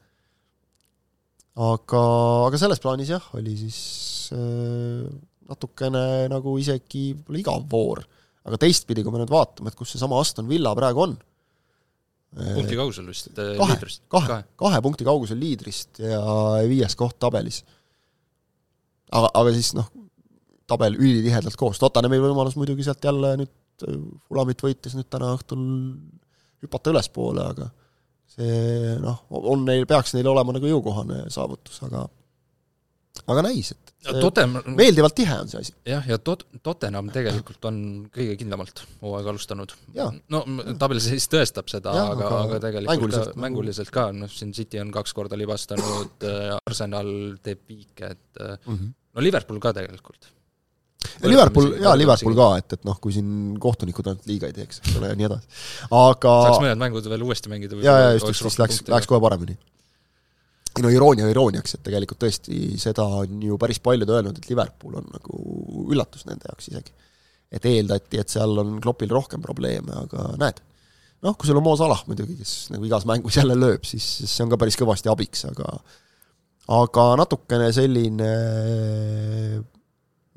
aga, 1.70 2.02
aga 2.48 2.60
selles 2.60 2.82
plaanis 2.82 3.10
jah, 3.14 3.24
oli 3.38 3.56
siis 3.58 3.80
äh, 4.36 5.08
natukene 5.50 6.28
nagu 6.30 6.54
isegi 6.60 7.10
võib-olla 7.14 7.42
igav 7.42 7.64
voor. 7.72 8.04
aga 8.46 8.60
teistpidi, 8.60 9.04
kui 9.04 9.14
me 9.14 9.22
nüüd 9.22 9.32
vaatame, 9.32 9.72
et 9.72 9.78
kus 9.78 9.94
seesama 9.94 10.20
Aston 10.20 10.48
Villa 10.48 10.74
praegu 10.76 11.06
on, 11.06 11.16
äh, 12.36 12.52
punkti 12.58 12.78
kaugusel 12.78 13.08
vist 13.10 13.32
äh, 13.32 13.56
kahe, 13.58 13.74
liidrist? 13.74 14.04
kahe, 14.12 14.28
kahe., 14.28 14.48
kahe 14.64 14.82
punkti 14.84 15.08
kaugusel 15.08 15.40
liidrist 15.40 16.02
ja 16.04 16.20
viies 16.68 16.94
koht 17.00 17.18
tabelis. 17.18 17.64
aga, 19.10 19.32
aga 19.32 19.56
siis 19.56 19.72
noh, 19.78 19.88
tabel 20.70 21.00
ülitihedalt 21.00 21.56
koos, 21.58 21.80
Tottenhamil 21.82 22.28
võimalus 22.28 22.60
muidugi 22.60 22.86
sealt 22.86 23.02
jälle 23.08 23.34
nüüd 23.40 23.56
Fulamit 24.28 24.62
võites 24.64 24.96
nüüd 24.96 25.08
täna 25.10 25.34
õhtul 25.36 25.66
hüpata 26.64 26.92
ülespoole, 26.94 27.44
aga 27.54 27.70
see 28.30 28.96
noh, 29.02 29.24
on 29.30 29.64
neil, 29.66 29.86
peaks 29.90 30.14
neil 30.14 30.28
olema 30.30 30.54
nagu 30.54 30.68
jõukohane 30.70 31.24
saavutus, 31.34 31.80
aga 31.86 32.06
aga 33.26 33.42
näis, 33.44 33.72
et 33.74 33.90
Totem... 34.22 34.54
meeldivalt 34.78 35.12
tihe 35.18 35.34
on 35.42 35.50
see 35.50 35.60
asi. 35.60 35.74
jah, 35.84 36.06
ja 36.08 36.16
Tot-, 36.24 36.46
Tottenham 36.64 37.10
tegelikult 37.12 37.66
on 37.68 37.80
kõige 38.14 38.38
kindlamalt 38.40 38.84
hooaega 39.02 39.34
alustanud. 39.34 39.74
no 40.32 40.40
tabeliseis 40.80 41.26
tõestab 41.32 41.68
seda, 41.72 41.92
aga, 41.92 42.14
aga, 42.14 42.40
aga 42.46 42.60
tegelikult 42.64 42.94
mänguliselt, 42.94 43.34
ka, 43.34 43.42
mänguliselt 43.44 43.92
ka, 43.94 44.06
noh 44.16 44.32
siin 44.32 44.54
City 44.56 44.80
on 44.80 44.92
kaks 44.94 45.12
korda 45.16 45.38
libastanud, 45.40 46.28
Arsenal 46.62 47.12
teeb 47.44 47.64
piike, 47.66 48.14
et 48.14 48.40
mm 48.40 48.76
-hmm. 48.76 48.92
no 49.14 49.26
Liverpool 49.26 49.60
ka 49.60 49.74
tegelikult 49.76 50.30
Liverpool, 51.24 51.74
jaa, 51.80 51.92
Liverpool 51.98 52.36
ka, 52.36 52.46
et, 52.60 52.76
et 52.76 52.86
noh, 52.88 52.96
kui 53.02 53.12
siin 53.14 53.56
kohtunikud 53.60 54.06
ainult 54.08 54.28
liiga 54.28 54.48
ei 54.48 54.56
teeks, 54.56 54.80
eks 54.82 54.96
ole, 54.98 55.10
ja 55.10 55.16
nii 55.18 55.26
edasi. 55.28 55.60
aga 55.96 56.32
saaks 56.46 56.62
mõned 56.62 56.80
mängud 56.80 57.08
veel 57.12 57.24
uuesti 57.26 57.52
mängida. 57.52 57.78
jaa, 57.84 57.98
jaa, 58.04 58.14
just, 58.16 58.30
just, 58.32 58.46
just 58.48 58.60
läks, 58.60 58.80
läks 58.88 59.08
kohe 59.10 59.20
paremini. 59.22 59.56
ei 60.76 60.84
no 60.84 60.92
iroonia 60.92 61.28
irooniaks, 61.32 61.76
et 61.76 61.84
tegelikult 61.88 62.20
tõesti 62.24 62.80
seda 62.80 63.04
on 63.20 63.44
ju 63.44 63.58
päris 63.60 63.80
paljud 63.84 64.12
öelnud, 64.12 64.40
et 64.40 64.48
Liverpool 64.52 64.98
on 65.00 65.08
nagu 65.12 65.44
üllatus 65.88 66.26
nende 66.28 66.48
jaoks 66.48 66.68
isegi. 66.72 66.96
et 67.52 67.68
eeldati, 67.68 68.20
et 68.20 68.36
seal 68.36 68.60
on 68.62 68.76
Kloppil 68.80 69.12
rohkem 69.12 69.42
probleeme, 69.44 69.96
aga 70.04 70.28
näed, 70.40 70.60
noh, 71.26 71.36
kui 71.36 71.48
sul 71.48 71.60
on 71.60 71.66
Mo 71.66 71.74
Salah 71.80 72.04
muidugi, 72.08 72.38
kes 72.40 72.54
nagu 72.74 72.86
igas 72.88 73.08
mängus 73.08 73.40
jälle 73.40 73.56
lööb, 73.58 73.88
siis, 73.88 74.06
siis 74.20 74.36
see 74.36 74.46
on 74.46 74.52
ka 74.52 74.60
päris 74.60 74.78
kõvasti 74.80 75.12
abiks, 75.12 75.48
aga 75.48 75.74
aga 76.70 77.10
natukene 77.18 77.72
selline 77.74 78.32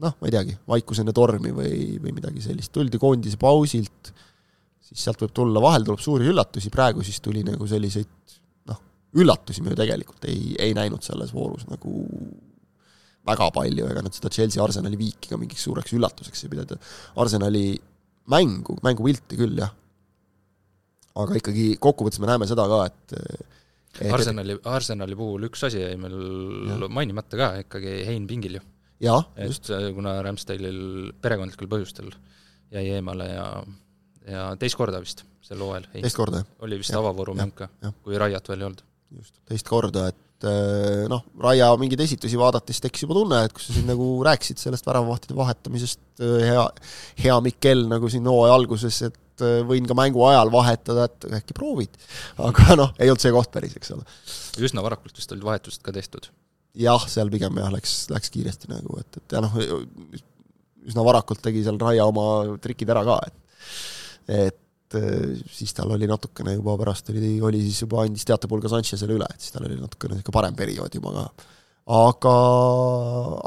noh, 0.02 0.16
ma 0.18 0.30
ei 0.30 0.34
teagi, 0.34 0.56
vaikus 0.70 1.02
enne 1.04 1.14
tormi 1.16 1.52
või, 1.54 1.98
või 2.02 2.14
midagi 2.16 2.42
sellist, 2.44 2.72
tuldi 2.74 3.00
koondise 3.02 3.38
pausilt, 3.42 4.10
siis 4.84 5.06
sealt 5.06 5.22
võib 5.22 5.36
tulla, 5.36 5.62
vahel 5.64 5.86
tuleb 5.86 6.02
suuri 6.02 6.30
üllatusi, 6.32 6.72
praegu 6.74 7.06
siis 7.06 7.22
tuli 7.24 7.44
nagu 7.46 7.68
selliseid 7.70 8.40
noh, 8.72 8.82
üllatusi 9.22 9.64
me 9.64 9.74
ju 9.74 9.80
tegelikult 9.84 10.26
ei, 10.32 10.56
ei 10.62 10.74
näinud 10.78 11.06
selles 11.06 11.34
voorus 11.36 11.68
nagu 11.70 12.08
väga 13.24 13.48
palju, 13.56 13.88
ega 13.88 14.04
nad 14.04 14.16
seda 14.16 14.34
Chelsea 14.34 14.64
Arsenali 14.64 15.00
viiki 15.00 15.32
ka 15.32 15.40
mingiks 15.40 15.64
suureks 15.68 15.94
üllatuseks 15.96 16.44
ei 16.44 16.52
pidanud, 16.52 16.92
Arsenali 17.24 17.64
mängu, 18.34 18.80
mängupilti 18.84 19.40
küll, 19.40 19.56
jah. 19.62 19.72
aga 21.22 21.38
ikkagi 21.40 21.74
kokkuvõttes 21.80 22.20
me 22.24 22.32
näeme 22.34 22.50
seda 22.50 22.66
ka, 22.68 22.86
et 22.90 24.10
Arsenali, 24.10 24.58
Arsenali 24.66 25.16
puhul 25.16 25.46
üks 25.52 25.68
asi 25.68 25.84
jäi 25.84 25.94
meil 26.02 26.88
mainimata 26.90 27.38
ka 27.38 27.50
ikkagi 27.62 28.00
Hein 28.08 28.26
pingil 28.28 28.58
ju 28.58 28.64
et 29.36 29.52
just. 29.52 29.72
kuna 29.96 30.18
Ramsdale'il 30.26 31.12
perekondlikel 31.22 31.70
põhjustel 31.72 32.12
jäi 32.74 32.90
eemale 32.98 33.30
ja, 33.30 33.48
ja 34.30 34.50
teist 34.60 34.78
korda 34.80 35.02
vist 35.04 35.24
sel 35.44 35.62
hooajal. 35.64 35.88
teist 35.94 36.18
korda, 36.18 36.44
jah. 36.44 36.52
oli 36.66 36.80
vist 36.82 36.96
avavoorumäng 36.98 37.56
ka, 37.58 37.70
kui 38.04 38.20
Raiat 38.20 38.48
veel 38.50 38.64
ei 38.64 38.70
olnud. 38.70 38.84
just, 39.20 39.36
teist 39.50 39.68
korda, 39.70 40.08
et 40.14 40.48
eh, 40.50 41.04
noh, 41.12 41.26
Raia 41.44 41.72
mingeid 41.80 42.06
esitusi 42.06 42.40
vaadates 42.40 42.82
tekkis 42.84 43.06
juba 43.06 43.18
tunne, 43.20 43.42
et 43.48 43.56
kus 43.56 43.70
sa 43.70 43.76
siin 43.78 43.90
nagu 43.90 44.08
rääkisid 44.26 44.62
sellest 44.62 44.88
väravavahtide 44.88 45.38
vahetamisest, 45.38 46.04
eh, 46.22 46.38
hea, 46.52 46.64
hea 47.26 47.42
Mikkel 47.50 47.86
nagu 47.92 48.12
siin 48.12 48.30
hooaja 48.30 48.56
alguses, 48.62 49.02
et 49.10 49.20
võin 49.68 49.88
ka 49.90 49.98
mängu 49.98 50.22
ajal 50.30 50.52
vahetada, 50.54 51.08
et 51.10 51.26
äkki 51.42 51.56
proovid. 51.58 51.98
aga 52.38 52.78
noh, 52.80 52.94
ei 53.02 53.10
olnud 53.12 53.24
see 53.24 53.34
koht 53.36 53.52
päris, 53.54 53.76
eks 53.80 53.94
ole. 53.96 54.08
üsna 54.64 54.86
varakult 54.86 55.18
vist 55.18 55.32
olid 55.36 55.46
vahetused 55.50 55.84
ka 55.84 55.96
tehtud 55.96 56.30
jah, 56.80 57.06
seal 57.10 57.32
pigem 57.34 57.62
jah, 57.62 57.72
läks, 57.74 57.96
läks 58.14 58.34
kiiresti 58.34 58.72
nagu, 58.72 58.98
et, 59.02 59.22
et 59.22 59.36
ja 59.36 59.42
noh, 59.44 59.56
üsna 60.90 61.06
varakult 61.06 61.42
tegi 61.44 61.64
seal 61.66 61.80
Raia 61.82 62.06
oma 62.10 62.58
trikid 62.64 62.92
ära 62.94 63.06
ka, 63.08 63.22
et 63.28 63.42
et 64.34 64.96
eh, 64.98 65.42
siis 65.52 65.74
tal 65.76 65.92
oli 65.92 66.08
natukene 66.08 66.56
juba 66.56 66.78
pärast 66.80 67.10
oli, 67.12 67.36
oli 67.44 67.60
siis 67.66 67.82
juba 67.84 68.06
andis 68.06 68.24
teatepulga 68.30 68.72
Sanchezile 68.72 69.18
üle, 69.18 69.28
et 69.30 69.44
siis 69.44 69.54
tal 69.56 69.66
oli 69.68 69.76
natukene 69.80 70.16
niisugune 70.16 70.36
parem 70.38 70.56
periood 70.56 70.96
juba 70.96 71.12
ka. 71.18 71.24
aga, 71.98 72.36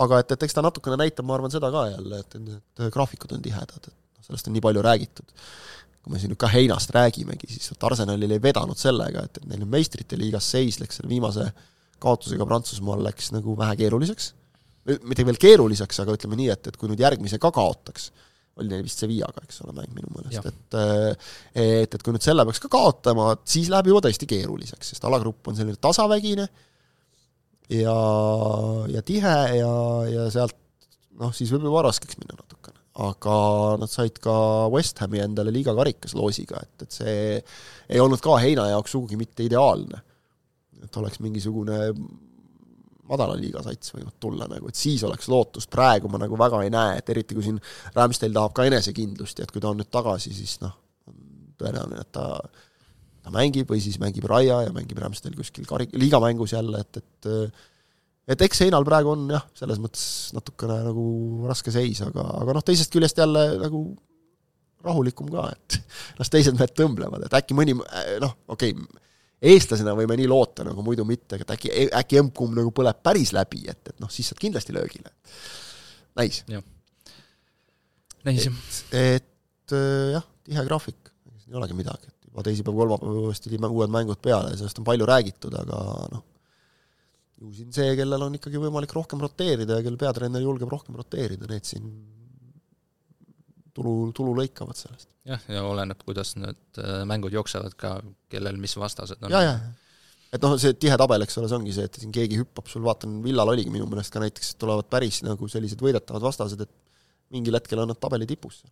aga 0.05 0.19
et, 0.23 0.35
et 0.37 0.47
eks 0.47 0.59
ta 0.59 0.65
natukene 0.67 0.99
näitab, 1.01 1.27
ma 1.29 1.39
arvan, 1.39 1.55
seda 1.55 1.71
ka 1.73 1.87
jälle, 1.95 2.21
et 2.21 2.37
need 2.43 2.91
graafikud 2.93 3.33
on 3.39 3.47
tihedad, 3.47 3.79
et 3.79 3.95
noh, 3.95 4.27
sellest 4.27 4.51
on 4.51 4.57
nii 4.57 4.67
palju 4.67 4.85
räägitud. 4.85 5.33
kui 6.03 6.15
me 6.15 6.21
siin 6.23 6.31
nüüd 6.31 6.39
ka 6.39 6.51
heinast 6.53 6.93
räägimegi, 6.95 7.49
siis 7.51 7.73
vot 7.73 7.89
Arsenalil 7.89 8.37
ei 8.37 8.43
vedanud 8.43 8.79
sellega, 8.79 9.25
et, 9.27 9.41
et 9.41 9.49
neil 9.49 9.65
nüüd 9.65 9.73
meistrite 9.79 10.19
liigas 10.21 10.51
seis 10.53 10.79
läks 10.83 11.01
selle 11.01 11.11
viimase 11.11 11.49
äh, 11.49 11.65
kaotusega 12.03 12.47
Prantsusmaal 12.49 13.05
läks 13.07 13.33
nagu 13.35 13.57
vähe 13.59 13.77
keeruliseks, 13.83 14.33
mitte 15.09 15.27
veel 15.27 15.41
keeruliseks, 15.41 16.01
aga 16.03 16.15
ütleme 16.17 16.39
nii, 16.39 16.49
et, 16.55 16.71
et 16.71 16.79
kui 16.79 16.91
nüüd 16.91 17.03
järgmise 17.03 17.41
ka 17.43 17.51
kaotaks, 17.55 18.11
oli 18.57 18.71
neil 18.71 18.85
vist 18.87 19.03
Sevillaga, 19.03 19.43
eks 19.45 19.61
ole, 19.65 19.75
mäng 19.77 19.93
minu 19.97 20.13
meelest, 20.15 20.47
et 20.49 20.77
äh, 20.81 21.33
et, 21.83 21.97
et 21.97 22.03
kui 22.05 22.15
nüüd 22.15 22.25
selle 22.25 22.47
peaks 22.49 22.63
ka 22.63 22.71
kaotama, 22.73 23.33
siis 23.49 23.69
läheb 23.73 23.91
juba 23.91 24.05
tõesti 24.07 24.29
keeruliseks, 24.31 24.95
sest 24.95 25.09
alagrupp 25.09 25.51
on 25.51 25.59
selline 25.59 25.81
tasavägine 25.83 26.47
ja, 27.75 27.99
ja 28.93 29.05
tihe 29.05 29.37
ja, 29.59 29.75
ja 30.13 30.31
sealt 30.33 30.57
noh, 31.21 31.33
siis 31.37 31.53
võib 31.53 31.69
juba 31.69 31.85
raskeks 31.89 32.19
minna 32.21 32.39
natukene. 32.39 32.81
aga 33.07 33.37
nad 33.83 33.93
said 33.93 34.21
ka 34.25 34.35
West 34.73 35.01
Hami 35.05 35.21
endale 35.25 35.53
liiga 35.53 35.75
karikas 35.77 36.17
loosiga, 36.17 36.63
et, 36.63 36.87
et 36.87 37.01
see 37.01 37.17
ei 37.37 38.03
olnud 38.03 38.23
ka 38.25 38.39
Heina 38.41 38.71
jaoks 38.73 38.97
sugugi 38.97 39.19
mitte 39.21 39.45
ideaalne 39.47 40.01
et 40.85 40.97
oleks 41.01 41.21
mingisugune 41.25 41.79
madala 43.07 43.37
liiga 43.39 43.63
sats 43.63 43.95
võinud 43.95 44.17
tulla 44.21 44.49
nagu, 44.51 44.69
et 44.69 44.79
siis 44.79 45.05
oleks 45.07 45.29
lootust, 45.31 45.71
praegu 45.71 46.11
ma 46.11 46.21
nagu 46.23 46.39
väga 46.39 46.63
ei 46.67 46.73
näe, 46.75 46.97
et 47.01 47.15
eriti 47.15 47.37
kui 47.37 47.45
siin 47.47 47.61
Ramsdale 47.95 48.35
tahab 48.35 48.57
ka 48.57 48.67
enesekindlust 48.67 49.39
ja 49.39 49.47
et 49.47 49.55
kui 49.55 49.63
ta 49.63 49.71
on 49.71 49.79
nüüd 49.81 49.91
tagasi, 49.95 50.35
siis 50.35 50.57
noh, 50.65 50.75
tõenäoline, 51.61 52.03
et 52.03 52.13
ta 52.15 52.27
ta 53.27 53.33
mängib 53.35 53.71
või 53.71 53.81
siis 53.83 53.97
mängib 53.99 54.27
Raia 54.31 54.61
ja 54.69 54.75
mängib 54.75 54.99
Ramsdale 55.03 55.35
kuskil 55.35 55.67
kari-, 55.67 55.91
liigamängus 55.99 56.55
jälle, 56.55 56.83
et, 56.85 57.01
et 57.03 57.31
et 58.35 58.43
eks 58.43 58.63
seinal 58.65 58.87
praegu 58.87 59.13
on 59.13 59.25
jah, 59.31 59.45
selles 59.55 59.81
mõttes 59.83 60.05
natukene 60.35 60.81
nagu 60.89 61.07
raske 61.47 61.75
seis, 61.75 62.03
aga, 62.07 62.27
aga 62.43 62.57
noh, 62.57 62.65
teisest 62.67 62.95
küljest 62.95 63.19
jälle 63.23 63.45
nagu 63.63 63.83
rahulikum 64.87 65.31
ka, 65.31 65.49
et 65.55 65.81
las 66.21 66.31
teised 66.31 66.59
mehed 66.59 66.75
tõmblevad, 66.79 67.27
et 67.27 67.39
äkki 67.39 67.59
mõni 67.59 67.75
noh, 67.79 68.39
okei 68.51 68.75
okay,, 68.75 69.03
eestlasena 69.43 69.95
võime 69.97 70.17
nii 70.19 70.29
loota, 70.31 70.65
nagu 70.67 70.85
muidu 70.85 71.05
mitte, 71.09 71.39
et 71.41 71.53
äkki, 71.53 71.73
äkki 71.99 72.21
emb-kumb 72.23 72.57
nagu 72.57 72.73
põleb 72.75 73.03
päris 73.05 73.35
läbi, 73.37 73.67
et, 73.71 73.83
et 73.93 74.01
noh, 74.03 74.11
siis 74.13 74.31
saad 74.31 74.41
kindlasti 74.41 74.75
löögile. 74.77 75.13
näis. 76.17 76.43
näis 78.25 78.47
jah. 78.49 78.63
et, 78.93 79.27
et 79.27 79.77
äh, 79.77 80.15
jah, 80.17 80.25
tihe 80.47 80.65
graafik, 80.69 81.13
ei 81.47 81.59
olegi 81.59 81.77
midagi, 81.77 82.09
et 82.09 82.31
juba 82.31 82.47
teisipäev, 82.47 82.81
kolmapäev 82.81 83.21
uuesti 83.27 83.61
uued 83.61 83.93
mängud 83.93 84.23
peale 84.25 84.55
ja 84.55 84.63
sellest 84.63 84.81
on 84.81 84.89
palju 84.89 85.07
räägitud, 85.09 85.55
aga 85.61 85.83
noh, 86.15 86.25
ju 87.37 87.53
siin 87.53 87.73
see, 87.77 87.93
kellel 87.99 88.27
on 88.27 88.39
ikkagi 88.39 88.61
võimalik 88.61 88.93
rohkem 88.97 89.21
roteerida 89.21 89.79
ja 89.79 89.85
kellel 89.85 90.01
peatreener 90.01 90.45
julgeb 90.45 90.73
rohkem 90.73 90.97
roteerida, 90.97 91.49
need 91.51 91.69
siin 91.69 91.91
tulu, 93.77 93.97
tulu 94.17 94.35
lõikavad 94.41 94.79
sellest. 94.79 95.11
jah, 95.29 95.43
ja 95.53 95.65
oleneb, 95.69 96.01
kuidas 96.07 96.35
need 96.41 96.81
äh, 96.83 97.03
mängud 97.09 97.35
jooksevad 97.37 97.77
ka, 97.79 97.99
kellel 98.33 98.59
mis 98.63 98.77
vastased 98.81 99.23
on. 99.23 99.35
ja, 99.35 99.43
ja, 99.45 99.59
et 100.35 100.43
noh, 100.43 100.57
see 100.61 100.75
tihe 100.81 100.97
tabel, 101.01 101.25
eks 101.25 101.39
ole, 101.41 101.51
see 101.51 101.59
ongi 101.59 101.75
see, 101.77 101.87
et 101.89 102.01
siin 102.01 102.15
keegi 102.15 102.41
hüppab, 102.41 102.69
sul 102.71 102.85
vaatan, 102.87 103.21
Villal 103.25 103.53
oligi 103.53 103.73
minu 103.73 103.87
meelest 103.91 104.15
ka 104.15 104.23
näiteks, 104.23 104.57
tulevad 104.61 104.89
päris 104.93 105.23
nagu 105.27 105.49
sellised 105.51 105.83
võidetavad 105.83 106.25
vastased, 106.25 106.65
et 106.65 106.75
mingil 107.35 107.59
hetkel 107.59 107.83
on 107.83 107.91
nad 107.93 108.01
tabeli 108.01 108.29
tipus. 108.29 108.63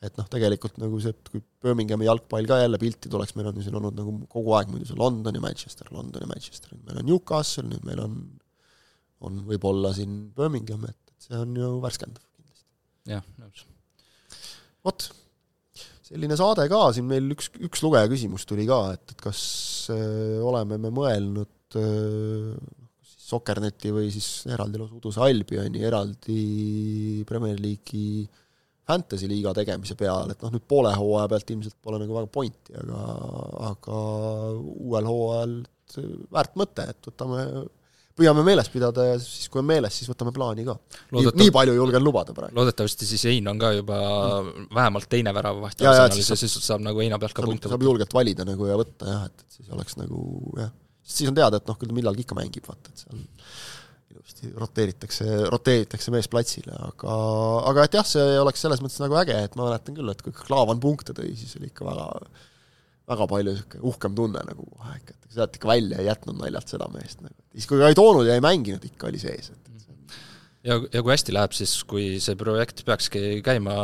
et 0.00 0.16
noh, 0.16 0.24
tegelikult 0.32 0.78
nagu 0.80 0.96
see, 1.04 1.12
et 1.12 1.26
kui 1.28 1.42
Birminghami 1.60 2.06
jalgpall 2.06 2.46
ka 2.48 2.56
jälle 2.62 2.78
pilti 2.80 3.10
tuleks, 3.12 3.34
meil 3.36 3.50
on 3.50 3.58
ju 3.60 3.66
siin 3.66 3.74
olnud 3.76 3.98
nagu 3.98 4.14
kogu 4.32 4.54
aeg 4.56 4.70
muidu 4.72 4.88
see 4.88 4.96
London 4.96 5.36
ja 5.36 5.42
Manchester, 5.44 5.90
London 5.92 6.24
ja 6.24 6.30
Manchester, 6.30 6.72
nüüd 6.72 6.86
meil 6.86 7.02
on 7.02 7.10
Newcastle, 7.10 7.66
nüüd 7.68 7.84
meil 7.84 8.00
on, 8.06 8.14
on 9.28 9.42
võib-olla 9.50 9.92
siin 9.96 10.22
Birmingham, 10.36 10.88
et, 10.88 11.12
et 11.12 11.28
see 11.28 11.36
on 11.36 11.52
ju 11.52 11.74
värskendav 11.84 12.24
kindlasti. 12.24 12.66
jah, 13.12 13.28
nõus. 13.42 13.68
Vot, 14.86 15.06
selline 16.10 16.36
saade 16.38 16.66
ka, 16.70 16.82
siin 16.96 17.08
meil 17.10 17.30
üks, 17.34 17.50
üks 17.62 17.82
lugeja 17.84 18.10
küsimus 18.10 18.46
tuli 18.48 18.66
ka, 18.68 18.82
et, 18.96 19.14
et 19.14 19.24
kas 19.24 19.40
äh, 19.94 20.38
oleme 20.44 20.80
me 20.82 20.92
mõelnud 20.94 21.80
äh, 21.80 22.52
Sokkerneti 23.30 23.92
või 23.94 24.08
siis 24.10 24.26
eraldi 24.50 24.80
lausa 24.80 24.96
Uduse 24.96 25.20
Albioni 25.22 25.84
eraldi 25.86 27.22
Premier 27.28 27.60
League'i 27.62 28.24
fantasy 28.90 29.28
liiga 29.30 29.52
tegemise 29.54 29.94
peale, 29.98 30.34
et 30.34 30.40
noh, 30.42 30.50
nüüd 30.54 30.64
poole 30.66 30.90
hooaja 30.98 31.28
pealt 31.30 31.52
ilmselt 31.54 31.76
pole 31.84 32.00
nagu 32.02 32.16
väga 32.16 32.30
pointi, 32.34 32.74
aga, 32.80 33.02
aga 33.68 34.00
uuel 34.58 35.10
hooajal 35.10 35.54
väärt 36.34 36.58
mõte, 36.58 36.86
et 36.90 37.10
võtame, 37.10 37.44
püüame 38.18 38.42
meeles 38.44 38.68
pidada 38.72 39.06
ja 39.12 39.14
siis, 39.22 39.48
kui 39.52 39.62
on 39.62 39.68
meeles, 39.68 39.94
siis 39.96 40.10
võtame 40.10 40.32
plaani 40.34 40.66
ka. 40.66 40.76
nii, 41.14 41.30
nii 41.40 41.54
palju 41.54 41.76
julgen 41.78 42.04
lubada 42.04 42.34
praegu. 42.36 42.56
loodetavasti 42.58 43.08
siis 43.08 43.24
Ein 43.30 43.48
on 43.52 43.62
ka 43.62 43.72
juba 43.76 44.00
mm. 44.00 44.68
vähemalt 44.76 45.08
teine 45.12 45.34
väravavaht 45.36 45.80
Arsenalis 45.80 46.34
ja 46.34 46.38
siis 46.40 46.58
saab 46.60 46.84
nagu 46.84 47.00
heina 47.00 47.18
pealt 47.22 47.36
ka 47.36 47.46
punkte 47.46 47.68
võtta. 47.68 47.74
saab 47.76 47.88
julgelt 47.88 48.14
valida 48.14 48.46
nagu 48.48 48.68
ja 48.68 48.78
võtta 48.80 49.14
jah, 49.14 49.26
et, 49.30 49.46
et 49.46 49.60
siis 49.60 49.74
oleks 49.76 49.98
nagu 50.00 50.20
jah 50.58 50.72
siis 51.10 51.30
on 51.30 51.36
teada, 51.36 51.60
et 51.60 51.68
noh, 51.68 51.78
küll 51.78 51.90
ta 51.90 51.96
millalgi 51.96 52.24
ikka 52.24 52.38
mängib, 52.38 52.66
vaata, 52.68 52.92
et 52.92 53.02
seal 53.04 53.24
ilusti 54.10 54.52
roteeritakse, 54.58 55.26
roteeritakse 55.52 56.14
mees 56.14 56.28
platsile, 56.30 56.74
aga, 56.90 57.16
aga 57.70 57.86
et 57.86 57.98
jah, 57.98 58.06
see 58.06 58.38
oleks 58.42 58.64
selles 58.66 58.82
mõttes 58.84 59.00
nagu 59.02 59.18
äge, 59.20 59.36
et 59.46 59.58
ma 59.58 59.68
mäletan 59.68 59.96
küll, 59.96 60.12
et 60.12 60.22
kui 60.24 60.34
Klaavan 60.36 60.82
punkte 60.82 61.16
tõi, 61.16 61.32
siis 61.38 61.56
oli 61.58 61.70
ikka 61.70 61.86
väga 61.88 62.08
väga 63.10 63.26
palju 63.30 63.54
niisugune 63.54 63.88
uhkem 63.90 64.14
tunne 64.18 64.44
nagu 64.46 64.66
kohe 64.70 64.94
ikka, 65.00 65.16
et 65.16 65.34
sealt 65.36 65.58
ikka 65.58 65.70
välja 65.70 65.98
ei 66.00 66.08
jätnud 66.08 66.38
naljalt 66.40 66.72
seda 66.72 66.88
meest 66.94 67.24
nagu, 67.24 67.36
siis 67.54 67.68
kui 67.70 67.82
ei 67.86 67.98
toonud 67.98 68.28
ja 68.28 68.36
ei 68.38 68.44
mänginud, 68.44 68.84
ikka 68.86 69.08
oli 69.10 69.20
sees, 69.22 69.50
et, 69.50 69.70
ja, 70.68 70.78
ja 70.78 71.02
kui 71.02 71.14
hästi 71.14 71.34
läheb, 71.34 71.56
siis 71.56 71.74
kui 71.90 72.06
see 72.22 72.38
projekt 72.38 72.84
peakski 72.86 73.40
käima, 73.46 73.76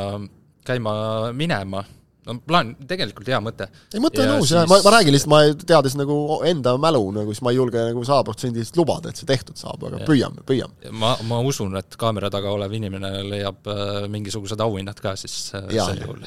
käima 0.67 0.97
minema, 1.37 1.85
no 2.27 2.37
plaan, 2.43 2.73
tegelikult 2.89 3.29
hea 3.31 3.39
mõte. 3.43 3.69
ei, 3.95 4.01
mõte 4.03 4.23
on 4.25 4.33
nõus 4.35 4.49
siis... 4.49 4.57
jah, 4.59 4.67
ma, 4.71 4.79
ma 4.85 4.93
räägin 4.97 5.15
lihtsalt, 5.15 5.33
ma 5.33 5.67
teades 5.73 5.97
nagu 5.99 6.17
enda 6.49 6.75
mälu 6.83 7.03
nagu, 7.15 7.35
siis 7.35 7.45
ma 7.47 7.53
ei 7.55 7.61
julge 7.61 7.85
nagu 7.89 8.05
sajaprotsendiliselt 8.09 8.81
lubada, 8.81 9.13
et 9.13 9.21
see 9.21 9.29
tehtud 9.29 9.59
saab, 9.61 9.87
aga 9.89 10.03
ja. 10.03 10.09
püüame, 10.09 10.45
püüame. 10.49 10.93
ma, 11.03 11.15
ma 11.29 11.41
usun, 11.47 11.77
et 11.81 11.99
kaamera 12.01 12.31
taga 12.35 12.53
olev 12.57 12.75
inimene 12.79 13.13
leiab 13.27 13.71
äh, 13.73 14.03
mingisugused 14.13 14.63
auhinnad 14.67 15.01
ka 15.03 15.15
siis 15.21 15.39
äh, 15.59 15.71
ja, 15.79 15.87
sel 15.91 16.03
juhul. 16.05 16.23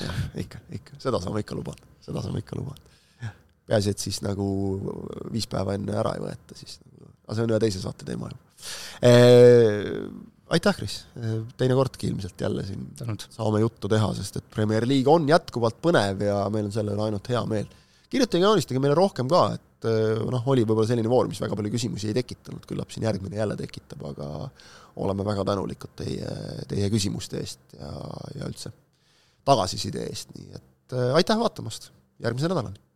ikka, 0.45 0.63
ikka, 0.79 0.99
seda 1.03 1.21
saame 1.23 1.43
ikka 1.45 1.59
lubada, 1.59 1.91
seda 2.05 2.23
saame 2.25 2.43
ikka 2.45 2.59
lubada. 2.59 2.81
peaasi, 3.69 3.93
et 3.93 4.07
siis 4.07 4.23
nagu 4.25 4.49
viis 5.33 5.47
päeva 5.51 5.75
enne 5.77 5.99
ära 5.99 6.15
ei 6.17 6.25
võeta, 6.25 6.57
siis 6.57 6.79
nagu, 6.83 7.13
aga 7.27 7.37
see 7.37 7.47
on 7.47 7.55
ühe 7.55 7.63
teise 7.67 7.83
saate 7.83 8.07
teema 8.07 8.31
ju 8.31 8.37
aitäh, 10.49 10.75
Kris, 10.75 10.95
teinekordki 11.57 12.07
ilmselt 12.09 12.41
jälle 12.41 12.63
siin 12.65 12.87
Tänud. 12.97 13.25
saame 13.29 13.59
juttu 13.59 13.89
teha, 13.91 14.11
sest 14.17 14.39
et 14.39 14.49
Premier 14.51 14.87
League 14.87 15.13
on 15.13 15.27
jätkuvalt 15.29 15.77
põnev 15.83 16.23
ja 16.25 16.41
meil 16.53 16.69
on 16.69 16.73
selle 16.73 16.95
üle 16.95 17.05
ainult 17.05 17.29
hea 17.29 17.43
meel. 17.49 17.69
kirjutage, 18.09 18.43
joonistage 18.43 18.81
meile 18.81 18.97
rohkem 18.97 19.29
ka, 19.29 19.43
et 19.59 19.89
eh, 19.89 20.17
noh, 20.33 20.47
oli 20.49 20.65
võib-olla 20.65 20.89
selline 20.89 21.11
voor, 21.11 21.29
mis 21.29 21.41
väga 21.41 21.57
palju 21.59 21.73
küsimusi 21.75 22.09
ei 22.09 22.17
tekitanud, 22.17 22.65
küllap 22.69 22.91
siin 22.93 23.05
järgmine 23.05 23.37
jälle 23.37 23.57
tekitab, 23.59 24.03
aga 24.11 24.49
oleme 24.99 25.25
väga 25.27 25.45
tänulikud 25.51 25.93
teie, 26.01 26.33
teie 26.67 26.89
küsimuste 26.89 27.39
eest 27.43 27.77
ja, 27.77 27.93
ja 28.39 28.49
üldse 28.49 28.73
tagasiside 29.47 30.07
eest, 30.09 30.33
nii 30.37 30.53
et 30.57 30.97
eh, 30.97 31.17
aitäh 31.21 31.37
vaatamast, 31.39 31.91
järgmise 32.23 32.49
nädalani! 32.49 32.88